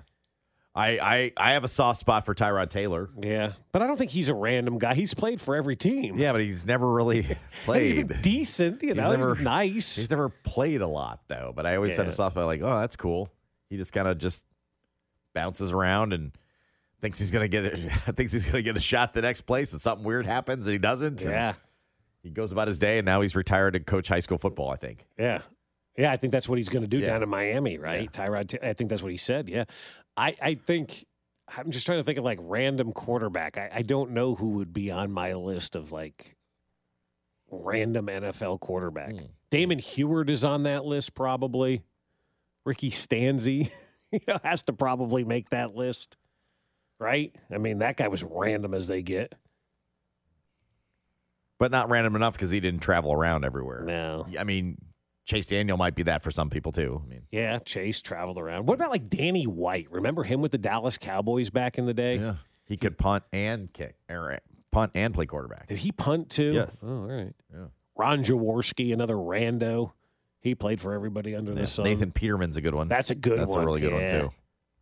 [0.76, 3.10] I, I I have a soft spot for Tyrod Taylor.
[3.22, 4.94] Yeah, but I don't think he's a random guy.
[4.94, 6.18] He's played for every team.
[6.18, 7.26] Yeah, but he's never really
[7.66, 8.22] played.
[8.22, 9.12] decent, you He's know.
[9.12, 9.96] never- he's nice.
[9.96, 11.52] He's never played a lot though.
[11.56, 12.14] But I always had a Yeah.
[12.16, 13.30] soft spot like, oh, that's cool.
[13.70, 14.46] He just kind of just
[15.34, 16.32] bounces around and
[17.02, 17.78] thinks he's gonna get it.
[18.16, 20.78] thinks he's gonna get a shot the next place, and something weird happens and he
[20.80, 21.22] doesn't.
[21.24, 21.54] yeah,
[22.22, 24.70] he goes about his day, and now he's retired to coach high school football.
[24.70, 25.06] I think.
[25.18, 25.42] yeah,
[26.00, 26.12] yeah.
[26.12, 27.08] I think that's what he's going to do Yeah.
[27.08, 28.12] down in Miami, right?
[28.12, 28.58] Tyrod.
[28.64, 29.50] I think that's what he said.
[29.50, 29.66] Yeah,
[30.18, 30.36] I.
[30.42, 31.06] I think.
[31.58, 33.58] I'm just trying to think of like random quarterback.
[33.58, 36.36] I, I don't know who would be on my list of like
[37.50, 39.14] random NFL quarterback.
[39.16, 39.26] Hmm.
[39.50, 41.84] Damon Huard is on that list probably.
[42.66, 43.72] Ricky Stanzi
[44.12, 46.18] you know, has to probably make that list,
[47.00, 47.36] right?
[47.52, 49.34] I mean, that guy was random as they get.
[51.58, 53.82] But not random enough because he didn't travel around everywhere.
[53.82, 54.28] No.
[54.40, 54.78] I mean,
[55.30, 57.04] Chase Daniel might be that for some people too.
[57.06, 58.66] I mean, Yeah, Chase traveled around.
[58.66, 59.88] What about like Danny White?
[59.92, 62.16] Remember him with the Dallas Cowboys back in the day?
[62.18, 64.40] yeah, he could punt and kick, or uh,
[64.72, 65.68] punt and play quarterback.
[65.68, 66.54] Did he punt too?
[66.54, 66.84] Yes.
[66.86, 67.34] Oh, all right.
[67.54, 67.66] Yeah.
[67.96, 69.92] Ron Jaworski, another rando.
[70.42, 71.60] He played for everybody under Yeah.
[71.62, 71.86] the sun.
[71.86, 72.88] Nathan Peterman's a good one.
[72.88, 73.40] That's a good one.
[73.42, 73.64] That's one.
[73.64, 74.12] a really good Yeah.
[74.14, 74.32] one too.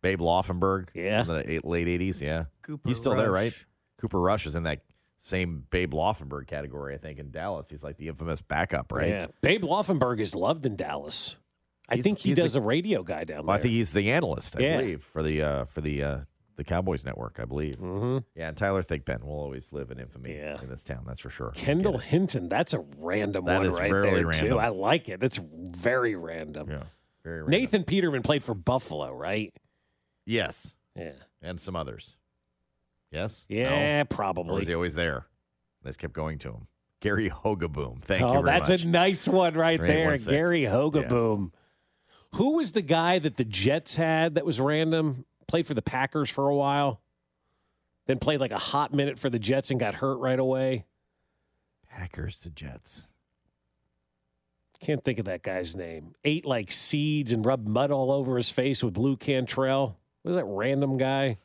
[0.00, 0.88] Babe Laufenberg.
[0.94, 1.20] Yeah.
[1.22, 2.22] in the late eighties.
[2.22, 3.52] Yeah, Cooper he's still there, right?
[3.98, 4.80] Cooper Rush is in that
[5.18, 7.68] same Babe Laufenberg category, I think, in Dallas.
[7.68, 9.08] He's like the infamous backup, right?
[9.08, 9.26] Yeah.
[9.42, 11.36] Babe Laufenberg is loved in Dallas.
[11.88, 13.54] I He's- think he does the- a radio guy down there.
[13.54, 14.76] I think he's the analyst, I Yeah.
[14.80, 16.20] believe, for the uh, for the uh,
[16.56, 17.76] the Cowboys network, I believe.
[17.76, 18.24] Mhm.
[18.34, 20.60] Yeah, and Tyler Thigpen will always live in infamy Yeah.
[20.60, 21.04] in this town.
[21.06, 21.52] That's for sure.
[21.54, 22.48] Kendall Hinton.
[22.48, 24.32] That's a random That one right there random.
[24.32, 24.58] too.
[24.58, 25.22] I like it.
[25.22, 26.68] It's very random.
[26.70, 26.82] Yeah,
[27.24, 27.50] very random.
[27.60, 29.52] Nathan Peterman played for Buffalo, right?
[30.26, 31.12] Yes, Yeah.
[31.40, 32.17] and some others.
[33.10, 33.46] Yes.
[33.48, 34.02] Yeah, No?
[34.02, 34.58] Or probably.
[34.58, 35.26] was he always there?
[35.82, 36.66] They just kept going to him.
[37.00, 38.00] Gary Hogeboom.
[38.02, 38.82] Thank oh, you very that's much.
[38.84, 40.16] a nice one right there.
[40.16, 40.32] 3816.
[40.34, 40.72] Gary Yeah.
[40.72, 41.52] Hogeboom.
[42.34, 45.24] Who was the guy that the Jets had that was random?
[45.46, 47.00] Played for the Packers for a while,
[48.06, 50.84] then played like a hot minute for the Jets and got hurt right away.
[51.88, 53.08] Packers to Jets.
[54.80, 56.14] Can't think of that guy's name.
[56.24, 59.98] Ate like seeds and rubbed mud all over his face with Blue Cantrell.
[60.22, 61.38] Was that random guy?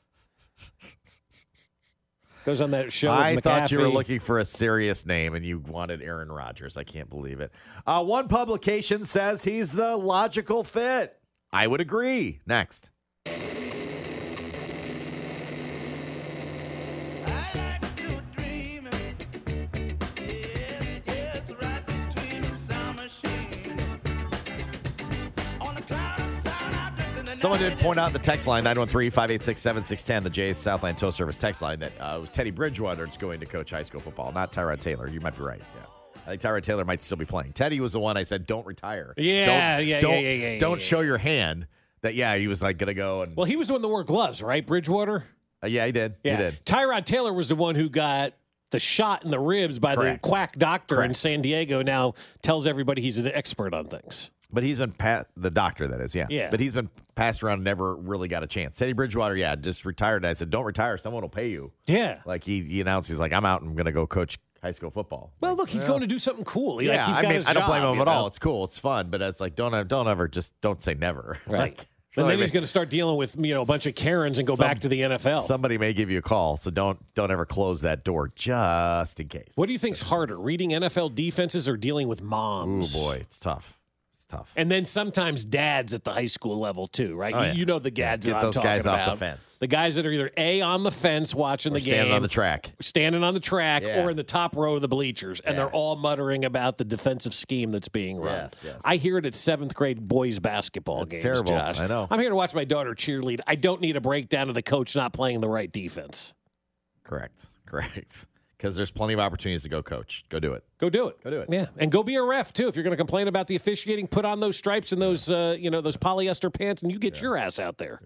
[2.45, 3.09] Goes on that show.
[3.09, 6.75] I thought you were looking for a serious name and you wanted Aaron Rodgers.
[6.75, 7.53] I can't believe it.
[7.87, 11.17] Uh, one publication says he's the logical fit.
[11.53, 12.41] I would agree.
[12.45, 12.89] Next.
[27.43, 31.37] Someone did point out the text line 913 586 7610, the Jay's Southland Tow Service
[31.37, 34.31] text line, that uh, it was Teddy Bridgewater that's going to coach high school football,
[34.31, 35.09] not Tyrod Taylor.
[35.09, 35.59] You might be right.
[35.59, 36.21] Yeah.
[36.25, 37.51] I think Tyrod Taylor might still be playing.
[37.51, 39.13] Teddy was the one I said, don't retire.
[39.17, 40.85] Yeah, don't, yeah, yeah, don't, yeah, yeah, yeah, Don't yeah.
[40.85, 41.67] show your hand
[41.99, 43.35] that, yeah, he was like going to go and.
[43.35, 44.65] Well, he was the one that wore gloves, right?
[44.65, 45.25] Bridgewater.
[45.61, 46.15] Uh, yeah, he did.
[46.23, 46.37] Yeah.
[46.37, 46.65] He did.
[46.65, 48.35] Tyrod Taylor was the one who got
[48.73, 50.21] the shot in the ribs by Correct.
[50.21, 51.81] the quack doctor in San Diego.
[51.83, 54.29] Now tells everybody he's an expert on things.
[54.51, 56.27] But he's been pa- the doctor, that is, yeah.
[56.29, 56.49] Yeah.
[56.51, 58.75] But he's been passed around, and never really got a chance.
[58.75, 60.25] Teddy Bridgewater, yeah, just retired.
[60.25, 60.97] I said, don't retire.
[60.97, 61.71] Someone will pay you.
[61.87, 62.19] Yeah.
[62.25, 63.61] Like he, he announced, he's like, I'm out.
[63.61, 65.33] and I'm going to go coach high school football.
[65.41, 66.77] Well, look, he's going to do something cool.
[66.79, 68.27] He- like, yeah, he's I mean, I don't blame him at all.
[68.27, 68.63] It's cool.
[68.65, 69.09] It's fun.
[69.09, 71.37] But it's like, don't, don't ever, just don't say never.
[71.47, 71.59] Right.
[71.59, 71.85] Like,
[72.21, 74.47] and then he's going to start dealing with you know a bunch of Karens and
[74.47, 75.41] go some- back to the NFL.
[75.41, 79.27] Somebody may give you a call, so don't don't ever close that door just in
[79.27, 79.51] case.
[79.55, 82.95] what do you think's harder, reading NFL defenses or dealing with moms?
[82.95, 83.07] Oh moms?
[83.07, 83.79] boy, it's tough.
[84.33, 84.53] It's tough.
[84.55, 87.33] And then sometimes dads at the high school level too, right?
[87.33, 87.53] Oh, you, yeah.
[87.53, 89.17] you know the dads Get that those I'm talking guys off the about.
[89.17, 89.57] fence.
[89.59, 92.21] The guys that are either a on the fence watching Or the standing game, on
[92.21, 92.71] the track.
[92.81, 94.03] standing on the track, Yeah.
[94.03, 95.63] or in the top row of the bleachers, and Yeah.
[95.65, 98.33] they're all muttering about the defensive scheme that's being run.
[98.51, 98.81] Yes, yes.
[98.85, 101.23] I hear it at seventh grade boys basketball That's games.
[101.23, 101.51] terrible.
[101.53, 101.79] Josh.
[101.79, 102.07] I know.
[102.09, 103.41] I'm here to watch my daughter cheerlead.
[103.47, 106.33] I don't need a breakdown of the coach not playing the right defense.
[107.03, 107.47] Correct.
[107.65, 108.27] Correct.
[108.63, 110.23] Because there's plenty of opportunities to go coach.
[110.29, 110.63] Go do it.
[110.77, 111.21] Go do it.
[111.21, 111.49] Go do it.
[111.51, 112.69] Yeah, and go be a ref too.
[112.69, 115.57] If you're going to complain about the officiating, put on those stripes and those, uh,
[115.59, 117.99] you know, those polyester pants, and you get your ass out there.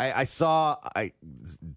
[0.00, 1.12] I, I saw I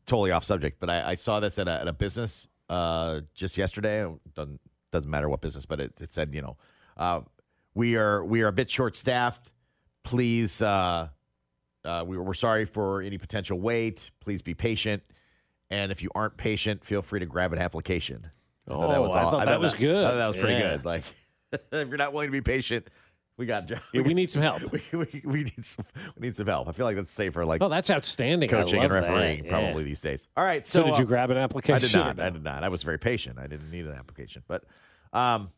[0.07, 3.55] totally off subject, but I, I saw this at a, at a business uh, just
[3.55, 4.03] yesterday.
[4.03, 4.59] It doesn't
[4.91, 6.57] doesn't matter what business, but it, it said you know
[6.97, 7.21] uh,
[7.75, 9.53] we are we are a bit short staffed.
[10.03, 11.09] Please, uh,
[11.85, 14.09] uh, we, we're sorry for any potential wait.
[14.21, 15.03] Please be patient,
[15.71, 18.29] and if you aren't patient, feel free to grab an application.
[18.67, 20.05] I thought Oh, I thought that was good.
[20.05, 20.75] I thought that was pretty Yeah.
[20.77, 20.85] good.
[20.85, 21.03] Like
[21.71, 22.87] if you're not willing to be patient,
[23.37, 24.61] we got Yeah, we need some help.
[24.71, 26.67] we, we, we need some we need some help.
[26.67, 27.43] I feel like that's safer.
[27.43, 28.49] Like Oh, that's outstanding.
[28.49, 29.49] Coaching and refereeing Yeah.
[29.49, 30.27] probably these days.
[30.37, 31.75] All right, So, so, did uh, you grab an application?
[31.75, 32.17] I did not.
[32.17, 32.23] no?
[32.25, 32.63] I did not.
[32.63, 33.39] I was very patient.
[33.39, 34.63] I didn't need an application, but
[35.13, 35.49] um,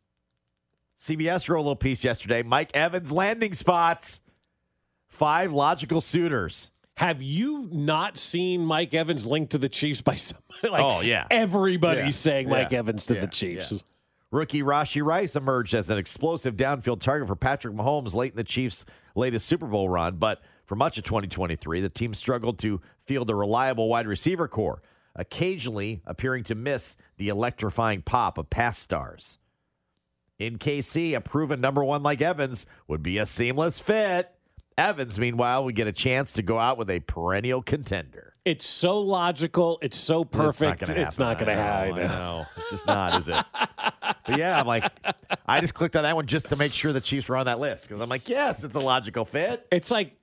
[0.97, 2.43] CBS wrote a little piece yesterday.
[2.43, 4.21] Mike Evans landing spots.
[5.09, 6.71] Five logical suitors.
[6.97, 10.43] Have you not seen Mike Evans linked to the Chiefs by somebody?
[10.71, 11.25] Like, Oh, yeah.
[11.31, 12.09] Everybody's Yeah.
[12.11, 12.79] saying Mike Yeah.
[12.79, 13.21] Evans to Yeah.
[13.21, 13.73] the Chiefs.
[14.31, 18.43] Rookie Rashee Rice emerged as an explosive downfield target for Patrick Mahomes late in the
[18.43, 23.29] Chiefs' latest Super Bowl run, but for much of 2023, the team struggled to field
[23.29, 24.81] a reliable wide receiver core,
[25.15, 29.37] occasionally appearing to miss the electrifying pop of past stars.
[30.39, 34.31] In KC, a proven number one like Evans would be a seamless fit.
[34.77, 38.33] Evans, meanwhile, would get a chance to go out with a perennial contender.
[38.45, 39.79] It's so logical.
[39.81, 40.81] It's so perfect.
[40.81, 41.93] It's not going to It's not going to happen.
[41.99, 42.45] I know.
[42.57, 43.45] It's just not, is it?
[44.25, 44.89] But yeah, I'm like,
[45.45, 47.59] I just clicked on that one just to make sure the Chiefs were on that
[47.59, 49.67] list because I'm like, yes, it's a logical fit.
[49.69, 50.13] It's like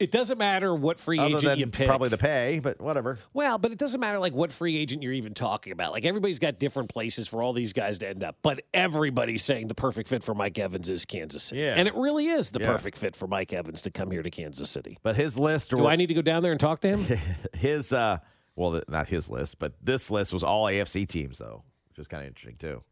[0.00, 1.86] it doesn't matter what free Other agent you pick.
[1.88, 3.18] probably the pay, but whatever.
[3.32, 5.92] Well, but it doesn't matter like what free agent you're even talking about.
[5.92, 8.36] Like everybody's got different places for all these guys to end up.
[8.42, 11.60] But everybody's saying the perfect fit for Mike Evans is Kansas City.
[11.62, 11.74] Yeah.
[11.76, 12.66] And it really is the Yeah.
[12.66, 14.98] perfect fit for Mike Evans to come here to Kansas City.
[15.02, 17.18] But his list, Do I need to go down there and talk to him?
[17.54, 18.18] his, uh,
[18.56, 22.22] well, not his list, but this list was all AFC teams though, which was kind
[22.22, 22.82] of interesting too.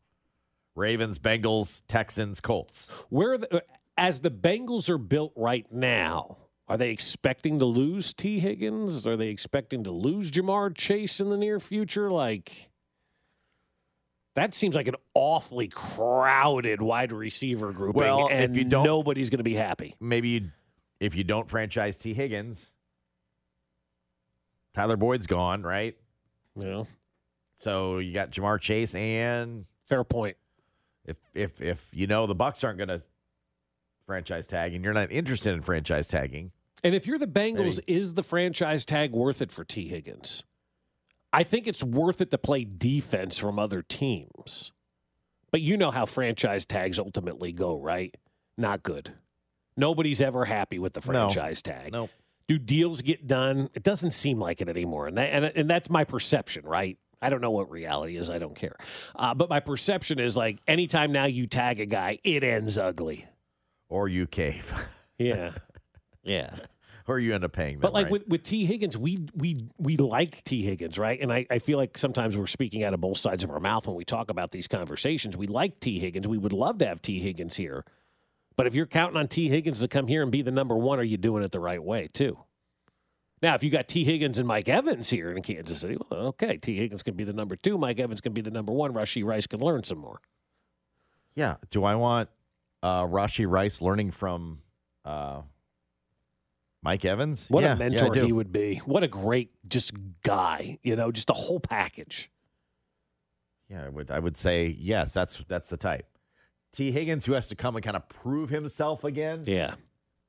[0.76, 2.88] Ravens, Bengals, Texans, Colts.
[3.08, 3.62] Where the,
[4.00, 9.06] as the Bengals are built right now, are they expecting to lose Tee Higgins?
[9.06, 12.10] Are they expecting to lose Ja'Marr Chase in the near future?
[12.10, 12.70] Like
[14.36, 19.38] that seems like an awfully crowded wide receiver grouping, Well, if you don't- nobody's going
[19.38, 19.96] to be happy.
[20.00, 20.50] Maybe you,
[20.98, 22.72] if you don't franchise Tee Higgins,
[24.72, 25.96] Tyler Boyd's gone, right?
[26.56, 26.84] Yeah,
[27.58, 30.36] So you got Ja'Marr Chase and fair point.
[31.04, 33.02] if if if you know the Bucs aren't going to
[34.10, 36.50] franchise tag and you're not interested in franchise tagging,
[36.82, 40.42] And if you're the Bengals, is the franchise tag worth it for Tee Higgins?
[41.32, 44.72] I think it's worth it to play defense from other teams.
[45.52, 48.16] But you know how franchise tags ultimately go, right?
[48.58, 49.12] Not good.
[49.76, 51.28] Nobody's ever happy with the No.
[51.28, 51.92] franchise tag.
[51.92, 52.08] No.
[52.48, 53.70] Do deals get done?
[53.74, 55.06] It doesn't seem like it anymore.
[55.06, 56.98] And that, and, and that's my perception, right?
[57.22, 58.28] I don't know what reality is.
[58.28, 58.74] I don't care.
[59.14, 63.26] Uh, but my perception is like anytime now you tag a guy, it ends ugly.
[63.90, 64.72] Or you cave,
[65.18, 65.52] Yeah.
[66.22, 66.54] Yeah.
[67.06, 67.80] or you end up paying them.
[67.80, 68.12] But like right?
[68.12, 71.20] with, with Tee Higgins, we we we like Tee Higgins, right?
[71.20, 73.86] And I, I feel like sometimes we're speaking out of both sides of our mouth
[73.86, 75.36] when we talk about these conversations.
[75.36, 76.26] We like Tee Higgins.
[76.28, 77.84] We would love to have Tee Higgins here.
[78.56, 80.98] But if you're counting on Tee Higgins to come here and be the number one,
[80.98, 82.38] are you doing it the right way too?
[83.42, 86.58] Now, if you got Tee Higgins and Mike Evans here in Kansas City, well, okay,
[86.58, 89.24] Tee Higgins can be the number two, Mike Evans can be the number one, Rasheed
[89.24, 90.20] Rice can learn some more.
[91.34, 91.56] yeah.
[91.70, 92.28] Do I want
[92.82, 94.60] uh, Rashee Rice learning from
[95.04, 95.42] uh,
[96.82, 97.48] Mike Evans?
[97.48, 98.24] What Yeah, a yeah, mentor do.
[98.24, 98.76] he would be.
[98.84, 102.30] What a great just guy, you know, just a whole package.
[103.68, 104.10] Yeah, I would.
[104.10, 105.12] I would say yes.
[105.14, 106.06] That's that's the type.
[106.72, 109.44] Tee Higgins, who has to come and kind of prove himself again.
[109.46, 109.74] Yeah.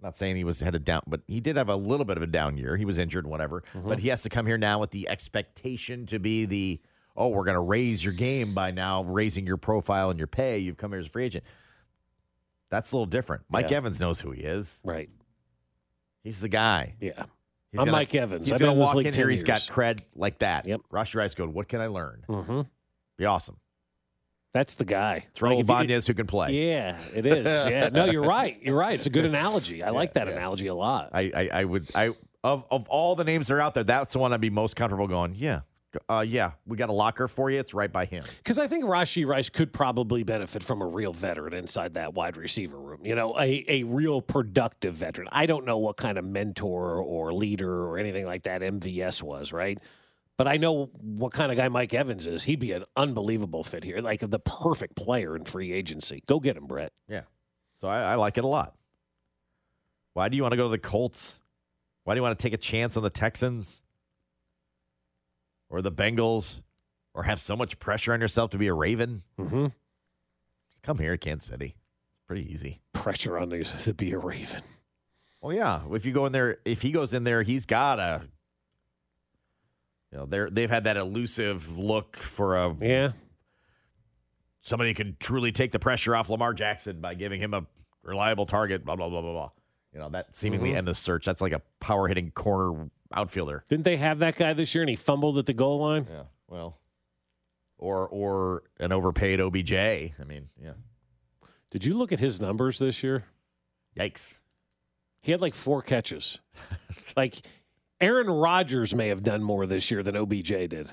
[0.02, 2.28] Not saying he was headed down, but he did have a little bit of a
[2.28, 2.76] down year.
[2.76, 3.64] He was injured, whatever.
[3.76, 6.82] But he has to come here now with the expectation to be the
[7.16, 10.58] oh, we're going to raise your game by now raising your profile and your pay.
[10.58, 11.43] You've come here as a free agent.
[12.72, 13.43] That's a little different.
[13.49, 13.78] Mike Yeah.
[13.78, 14.82] Evans knows who he is.
[14.84, 15.09] Right.
[16.24, 16.95] He's the guy.
[16.99, 17.11] Yeah.
[17.72, 18.49] He's I'm gonna- Mike Evans.
[18.49, 19.11] He's going to walk in here.
[19.26, 20.65] 10 He's got cred like that.
[20.67, 20.82] Yep.
[20.91, 22.26] Rashee Rice going, what can I learn?
[22.28, 22.61] Mm-hmm.
[23.17, 23.57] Be awesome.
[24.53, 25.28] That's the guy.
[25.32, 26.67] It's Raul Like, if you- who can play.
[26.69, 27.65] Yeah, it is.
[27.69, 27.89] Yeah.
[27.89, 28.61] No, you're right.
[28.61, 28.95] You're right.
[28.95, 29.84] It's a good analogy.
[29.84, 31.09] I like that analogy a lot.
[31.13, 32.13] I, I, I would I
[32.43, 34.76] of of all the names that are out there, that's the one I'd be most
[34.76, 35.36] comfortable going.
[35.36, 35.61] Yeah,
[36.10, 37.60] uh, yeah, we got a locker for you.
[37.60, 38.24] It's right by him.
[38.38, 42.38] Because I think Rashee Rice could probably benefit from a real veteran inside that wide
[42.38, 43.00] receiver room.
[43.04, 45.28] You know, a, a real productive veteran.
[45.32, 49.52] I don't know what kind of mentor or leader or anything like that MVS was,
[49.52, 49.80] right?
[50.38, 52.46] But I know what kind of guy Mike Evans is.
[52.46, 56.24] He'd be an unbelievable fit here, like the perfect player in free agency.
[56.26, 56.94] Go get him, Brett.
[57.08, 57.24] Yeah,
[57.78, 58.76] so I, I like it a lot.
[60.14, 61.39] Why do you want to go to the Colts?
[62.04, 63.84] Why do you want to take a chance on the Texans
[65.72, 66.61] or the Bengals
[67.15, 69.24] or have so much pressure on yourself to be a Raven?
[69.39, 69.67] Mm-hmm.
[70.69, 71.76] Just come here, Kansas City.
[72.13, 72.82] It's pretty easy.
[72.93, 74.61] Pressure on these to be a Raven.
[75.41, 75.82] Well, yeah.
[75.91, 78.22] If you go in there, if he goes in there, he's got a.
[80.11, 83.13] You know, they're they've had that elusive look for a Yeah.
[84.59, 87.65] somebody could truly take the pressure off Lamar Jackson by giving him a
[88.03, 88.84] reliable target.
[88.86, 89.49] Blah blah blah blah blah.
[89.94, 90.78] You know that seemingly Mhm.
[90.78, 91.26] endless search.
[91.26, 93.66] That's like a power hitting corner outfielder.
[93.68, 96.08] Didn't they have that guy this year and he fumbled at the goal line?
[96.10, 96.24] Yeah.
[96.48, 96.78] Well,
[97.78, 99.74] or or an overpaid OBJ.
[99.74, 100.74] I mean, yeah.
[101.72, 103.26] Did you look at his numbers this year?
[103.98, 104.39] Yikes.
[105.22, 106.39] He had like four catches.
[107.18, 107.36] like
[108.00, 110.89] Aaron Rodgers may have done more this year than OBJ did.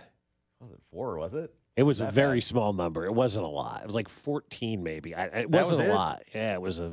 [0.61, 1.19] Was it four?
[1.19, 1.55] Was it?
[1.77, 2.43] It was a very bad.
[2.45, 3.05] small number.
[3.05, 3.81] It wasn't a lot.
[3.83, 5.15] It was like 14 maybe.
[5.15, 5.95] I, it That wasn't was a it?
[5.95, 6.23] lot.
[6.35, 6.91] Yeah, it was a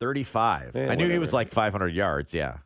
[0.00, 0.72] 35.
[0.74, 2.34] Yeah, I knew he was like 500 yards.
[2.34, 2.58] Yeah.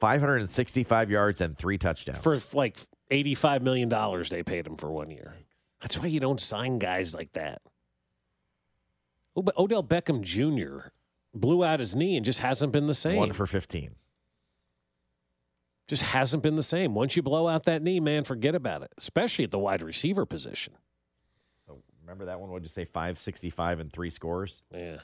[0.00, 2.18] 565 yards and three touchdowns.
[2.18, 2.78] for like
[3.10, 5.34] 85 million dollars they paid him for one year.
[5.82, 7.60] That's why you don't sign guys like that.
[9.36, 10.88] Oh, but Odell Beckham Jr.
[11.34, 13.16] blew out his knee and just hasn't been the same.
[13.16, 13.94] One for 15.
[15.86, 16.94] just hasn't been the same.
[16.94, 18.92] Once you blow out that knee, man, forget about it.
[18.98, 20.74] Especially at the wide receiver position.
[21.66, 22.50] So remember that one?
[22.50, 22.84] What'd you say?
[22.84, 24.62] 565 and three scores?
[24.74, 24.98] Yeah.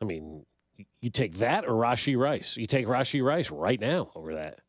[0.00, 0.44] I mean,
[1.00, 2.56] you take that or Rashee Rice.
[2.56, 4.60] You take Rashee Rice right now over that.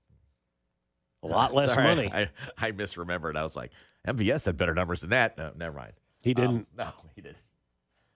[1.24, 2.12] A lot less Sorry, money.
[2.14, 3.36] I, I misremembered.
[3.36, 3.72] I was like,
[4.08, 5.38] MVS had better numbers than that.
[5.38, 5.94] No, never mind.
[6.22, 6.50] He didn't.
[6.50, 7.36] Um, no, he did.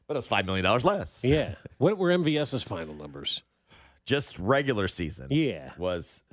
[0.08, 1.24] But it was $5 million less.
[1.26, 1.56] yeah.
[1.78, 3.42] What were MVS's final numbers?
[4.06, 5.28] Just regular season.
[5.32, 5.72] Yeah.
[5.78, 6.24] Was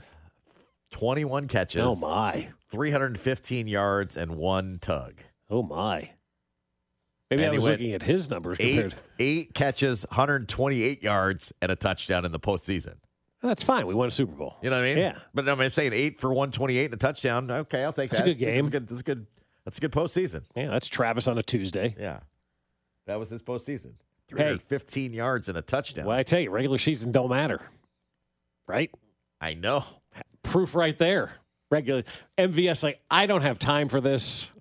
[0.90, 1.82] 21 catches.
[1.82, 2.50] Oh, my.
[2.70, 5.14] 315 yards and one tug.
[5.50, 6.10] Oh, my.
[7.36, 11.76] Maybe And I was looking at his numbers Eight, eight catches, 128 yards, and a
[11.76, 12.96] touchdown in the postseason.
[13.42, 13.86] That's fine.
[13.86, 14.58] We won a Super Bowl.
[14.62, 14.98] You know what I mean?
[14.98, 15.18] Yeah.
[15.34, 17.50] But I mean, I'm saying eight for 128 and a touchdown.
[17.50, 18.18] Okay, I'll take that.
[18.18, 18.56] That's a good game.
[18.56, 18.88] That's a good.
[18.88, 19.26] That's a good.
[19.64, 20.42] That's a good postseason.
[20.54, 21.96] Yeah, that's Travis on a Tuesday.
[21.98, 22.20] Yeah,
[23.06, 23.94] that was his postseason.
[24.28, 26.06] 315 yards and a touchdown.
[26.06, 27.60] Well, I tell you, regular season don't matter,
[28.66, 28.90] right?
[29.40, 29.84] I know.
[30.42, 31.32] Proof right there.
[31.70, 32.04] Regular
[32.38, 34.52] MVS like I don't have time for this.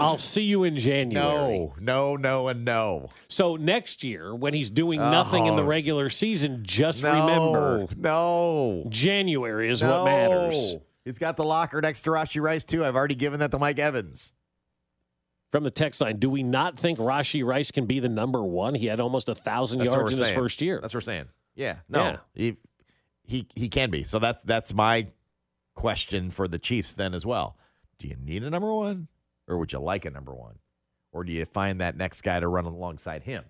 [0.00, 1.58] I'll see you in January.
[1.58, 3.10] No, no, no, and no.
[3.28, 5.10] So next year, when he's doing uh-huh.
[5.10, 9.90] nothing in the regular season, just No, remember no, January is no.
[9.90, 10.74] what matters.
[11.04, 12.84] He's got the locker next to Rashee Rice too.
[12.84, 14.32] I've already given that to Mike Evans.
[15.50, 18.74] From the text line, do we not think Rashee Rice can be the number one?
[18.76, 20.78] He had almost a thousand That's yards in his first year.
[20.80, 21.28] That's what we're saying.
[21.56, 22.16] Yeah, no, Yeah.
[22.34, 22.56] He,
[23.24, 24.04] he he can be.
[24.04, 25.08] So that's that's my
[25.74, 27.56] question for the Chiefs then as well.
[27.98, 29.08] Do you need a number one,
[29.50, 30.58] or would you like a number one,
[31.12, 33.44] or do you find that next guy to run alongside him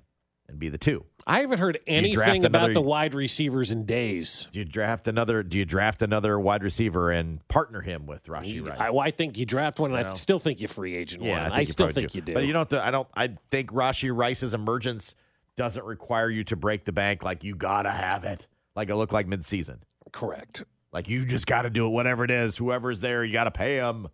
[0.48, 1.04] and be the two?
[1.26, 4.48] I haven't heard you anything about another- the wide receivers in days.
[4.50, 5.42] Do you draft another?
[5.42, 8.78] Do you draft another wide receiver and partner him with Rashee Rice?
[8.80, 11.32] I, well, I think you draft one, and I still think you free agent yeah,
[11.32, 11.52] one.
[11.52, 12.18] I, think you still think do.
[12.18, 12.32] you do.
[12.32, 12.72] But you don't.
[12.72, 13.08] I don't.
[13.14, 15.14] I think Rashee Rice's emergence
[15.56, 19.12] doesn't require you to break the bank like you gotta have it, like it looked
[19.12, 19.80] like midseason.
[20.12, 20.64] Correct.
[20.92, 22.56] Like you just got to do it, whatever it is.
[22.56, 24.08] Whoever's there, you got to pay them.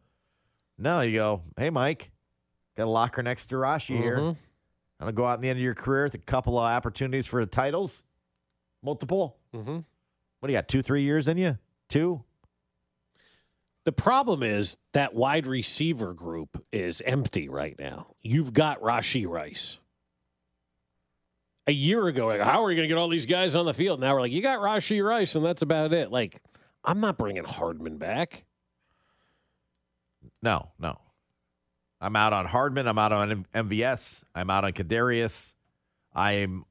[0.78, 2.10] No, you go, hey, Mike,
[2.76, 4.18] got a locker next to Rashee here.
[4.18, 4.36] Mhm.
[4.98, 6.64] I'm going to go out in the end of your career with a couple of
[6.64, 8.02] opportunities for the titles.
[8.82, 9.36] Multiple.
[9.54, 9.76] Mm-hmm.
[10.40, 10.68] What do you got?
[10.68, 11.58] Two, three years in you?
[11.88, 12.24] Two?
[13.84, 18.14] The problem is that wide receiver group is empty right now.
[18.22, 19.78] You've got Rashee Rice.
[21.66, 23.74] A year ago, like, how are you going to get all these guys on the
[23.74, 24.00] field?
[24.00, 26.10] Now we're like, you got Rashee Rice, and that's about it.
[26.10, 26.40] Like,
[26.84, 28.44] I'm not bringing Hardman back.
[30.42, 30.98] No, no.
[32.00, 32.86] I'm out on Hardman.
[32.86, 34.24] I'm out on MVS.
[34.34, 35.54] I'm out on Kadarius.
[36.14, 36.64] I'm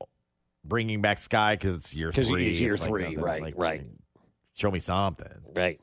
[0.64, 2.52] bringing back Skyy because it's year three.
[2.52, 3.20] it's year like three, nothing.
[3.22, 3.86] right, Like, right.
[4.54, 5.28] Show me something.
[5.54, 5.80] Right.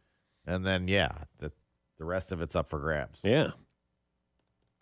[0.46, 1.52] And then, yeah, the,
[1.98, 3.20] the rest of it's up for grabs.
[3.22, 3.50] Yeah.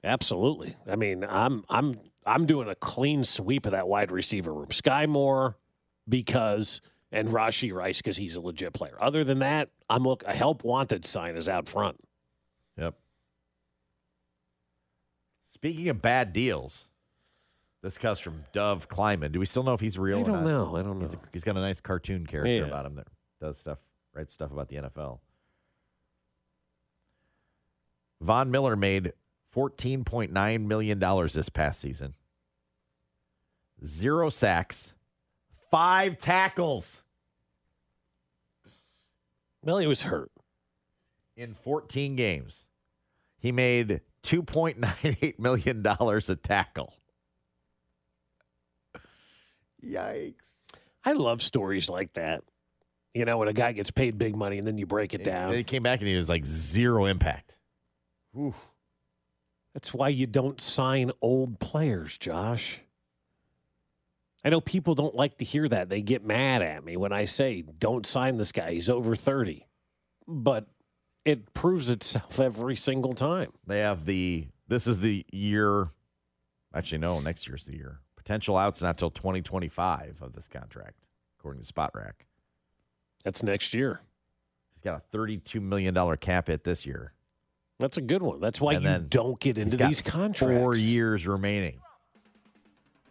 [0.02, 0.76] Absolutely.
[0.90, 4.68] I mean, I'm I'm I'm doing a clean sweep of that wide receiver room.
[4.68, 5.58] Skyy Moore
[6.08, 6.80] because
[7.12, 8.96] and Rashee Rice because he's a legit player.
[9.00, 11.98] Other than that, I'm look a help wanted sign is out front.
[12.78, 12.94] Yep.
[15.52, 16.86] Speaking of bad deals,
[17.82, 19.32] this comes from Dov Kleiman.
[19.32, 20.20] Do we still know if he's real?
[20.20, 20.44] I don't not?
[20.44, 20.76] know.
[20.76, 21.22] I don't He's, a- know.
[21.32, 22.66] he's got a nice cartoon character Yeah.
[22.66, 23.08] about him that
[23.40, 23.80] does stuff,
[24.14, 25.18] writes stuff about the NFL.
[28.20, 29.12] Von Miller made
[29.52, 32.14] $14.9 million this past season.
[33.84, 34.92] Zero sacks,
[35.68, 37.02] five tackles
[39.62, 40.30] Well, he was hurt.
[41.36, 42.66] in 14 games.
[43.38, 46.94] He made $2.98 million a tackle.
[49.84, 50.62] Yikes.
[51.04, 52.42] I love stories like that.
[53.14, 55.48] You know, when a guy gets paid big money and then you break it down.
[55.48, 57.58] Then he came back and he was like zero impact.
[59.74, 62.80] That's why you don't sign old players, Josh.
[64.44, 65.88] I know people don't like to hear that.
[65.88, 68.72] They get mad at me when I say, don't sign this guy.
[68.72, 69.66] He's over 30.
[70.26, 70.66] But
[71.24, 73.52] it proves itself every single time.
[73.66, 75.88] They have the, this is the year,
[76.74, 78.00] actually, no, next year's the year.
[78.16, 81.08] Potential outs not till 2025 of this contract,
[81.38, 82.12] according to Spotrac.
[83.24, 84.00] That's next year.
[84.72, 87.12] He's got a $32 million cap hit this year.
[87.78, 88.40] That's a good one.
[88.40, 90.60] That's why And you don't get into these contracts.
[90.60, 91.80] Four years remaining.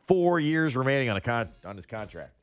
[0.07, 2.33] Four years remaining on a con- on his contract.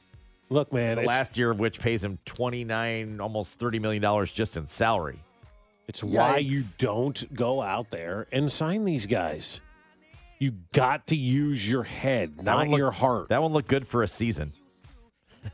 [0.49, 4.57] Look, man, the last year of which pays him 29 almost 30 million dollars just
[4.57, 5.19] in salary.
[5.89, 9.61] It's why you don't go out there and sign these guys.
[10.39, 13.29] You got to use your head, not looked- your heart.
[13.29, 14.53] That one looked good for a season.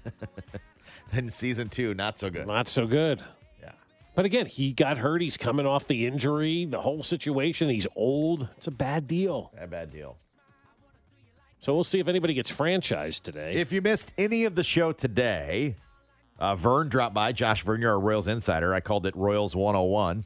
[1.12, 2.46] then season 2 not so good.
[2.46, 3.22] Not so good.
[3.60, 3.72] Yeah.
[4.14, 5.20] But again, he got hurt.
[5.22, 7.68] He's coming off the injury, the whole situation.
[7.68, 8.48] He's old.
[8.56, 9.52] It's a bad deal.
[9.54, 10.16] Bad bad deal.
[11.60, 13.52] So we'll see if anybody gets franchised today.
[13.54, 15.76] If you missed any of the show today,
[16.42, 17.32] uh, Vern dropped by.
[17.32, 18.74] Josh Vern, you're our Royals insider.
[18.74, 20.24] I called it Royals 101.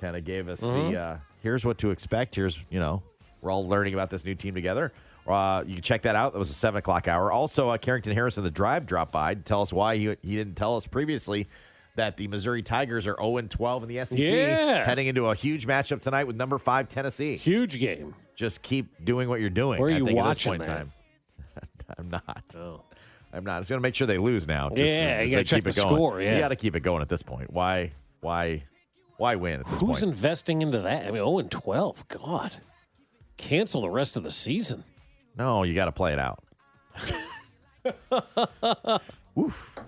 [0.00, 0.90] Kind of gave us Mhm.
[0.92, 2.34] the uh, here's what to expect.
[2.34, 3.02] Here's, you know,
[3.40, 4.92] we're all learning about this new team together.
[5.26, 6.32] Uh, you can check that out.
[6.32, 7.30] That was a 7 o'clock hour.
[7.30, 10.34] Also, uh, Carrington Harris of the Drive dropped by to tell us why he, he
[10.36, 11.46] didn't tell us previously
[11.94, 14.84] that the Missouri Tigers are 0 12 in the SEC, Yeah.
[14.84, 17.36] heading into a huge matchup tonight with number five Tennessee.
[17.36, 18.14] Huge game.
[18.34, 19.78] Just keep doing what you're doing.
[19.80, 20.92] Where are I you think at this watching point in time.
[21.98, 22.56] I'm not.
[22.58, 22.80] Oh.
[23.32, 23.56] I'm not.
[23.56, 24.68] I just going to make sure they lose now.
[24.70, 25.94] Just, Yeah, just you gotta check keep it going.
[25.94, 26.34] score, yeah.
[26.34, 27.52] You got to keep it going at this point.
[27.52, 27.92] Why?
[28.20, 28.64] Why?
[29.16, 30.02] Why win at this Who's point?
[30.02, 31.02] investing into that?
[31.02, 32.08] I mean, 0 and 12.
[32.08, 32.56] God.
[33.36, 34.84] Cancel the rest of the season.
[35.36, 36.42] no, you got to play it out.
[39.34, 39.78] Woof.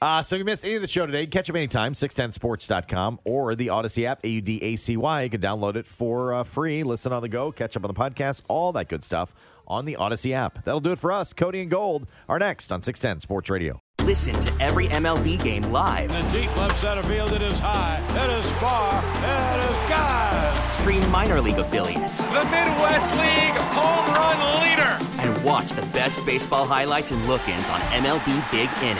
[0.00, 3.56] Uh, so if you missed any of the show today, catch up anytime, 610sports.com or
[3.56, 5.22] the Audacy app, A-U-D-A-C-Y.
[5.22, 6.84] You can download it for uh, free.
[6.84, 9.34] Listen on the go, catch up on the podcast, all that good stuff
[9.68, 10.64] on the Audacy app.
[10.64, 11.32] That'll do it for us.
[11.32, 13.80] Cody and Gold are next on 610 Sports Radio.
[14.02, 16.10] Listen to every MLB game live.
[16.10, 20.72] In the deep left center field, it is high, it is far, it is God.
[20.72, 24.98] Stream minor league affiliates The Midwest League home run leader.
[25.20, 28.96] and watch the best baseball highlights and look-ins on MLB Big Inning.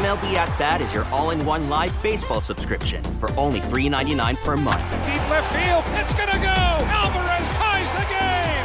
[0.00, 4.92] MLB At Bat is your all-in-one live baseball subscription for only $3.99 per month.
[5.04, 5.82] Deep left field.
[6.00, 6.44] It's going to go.
[6.46, 7.71] Alvarez ties the game.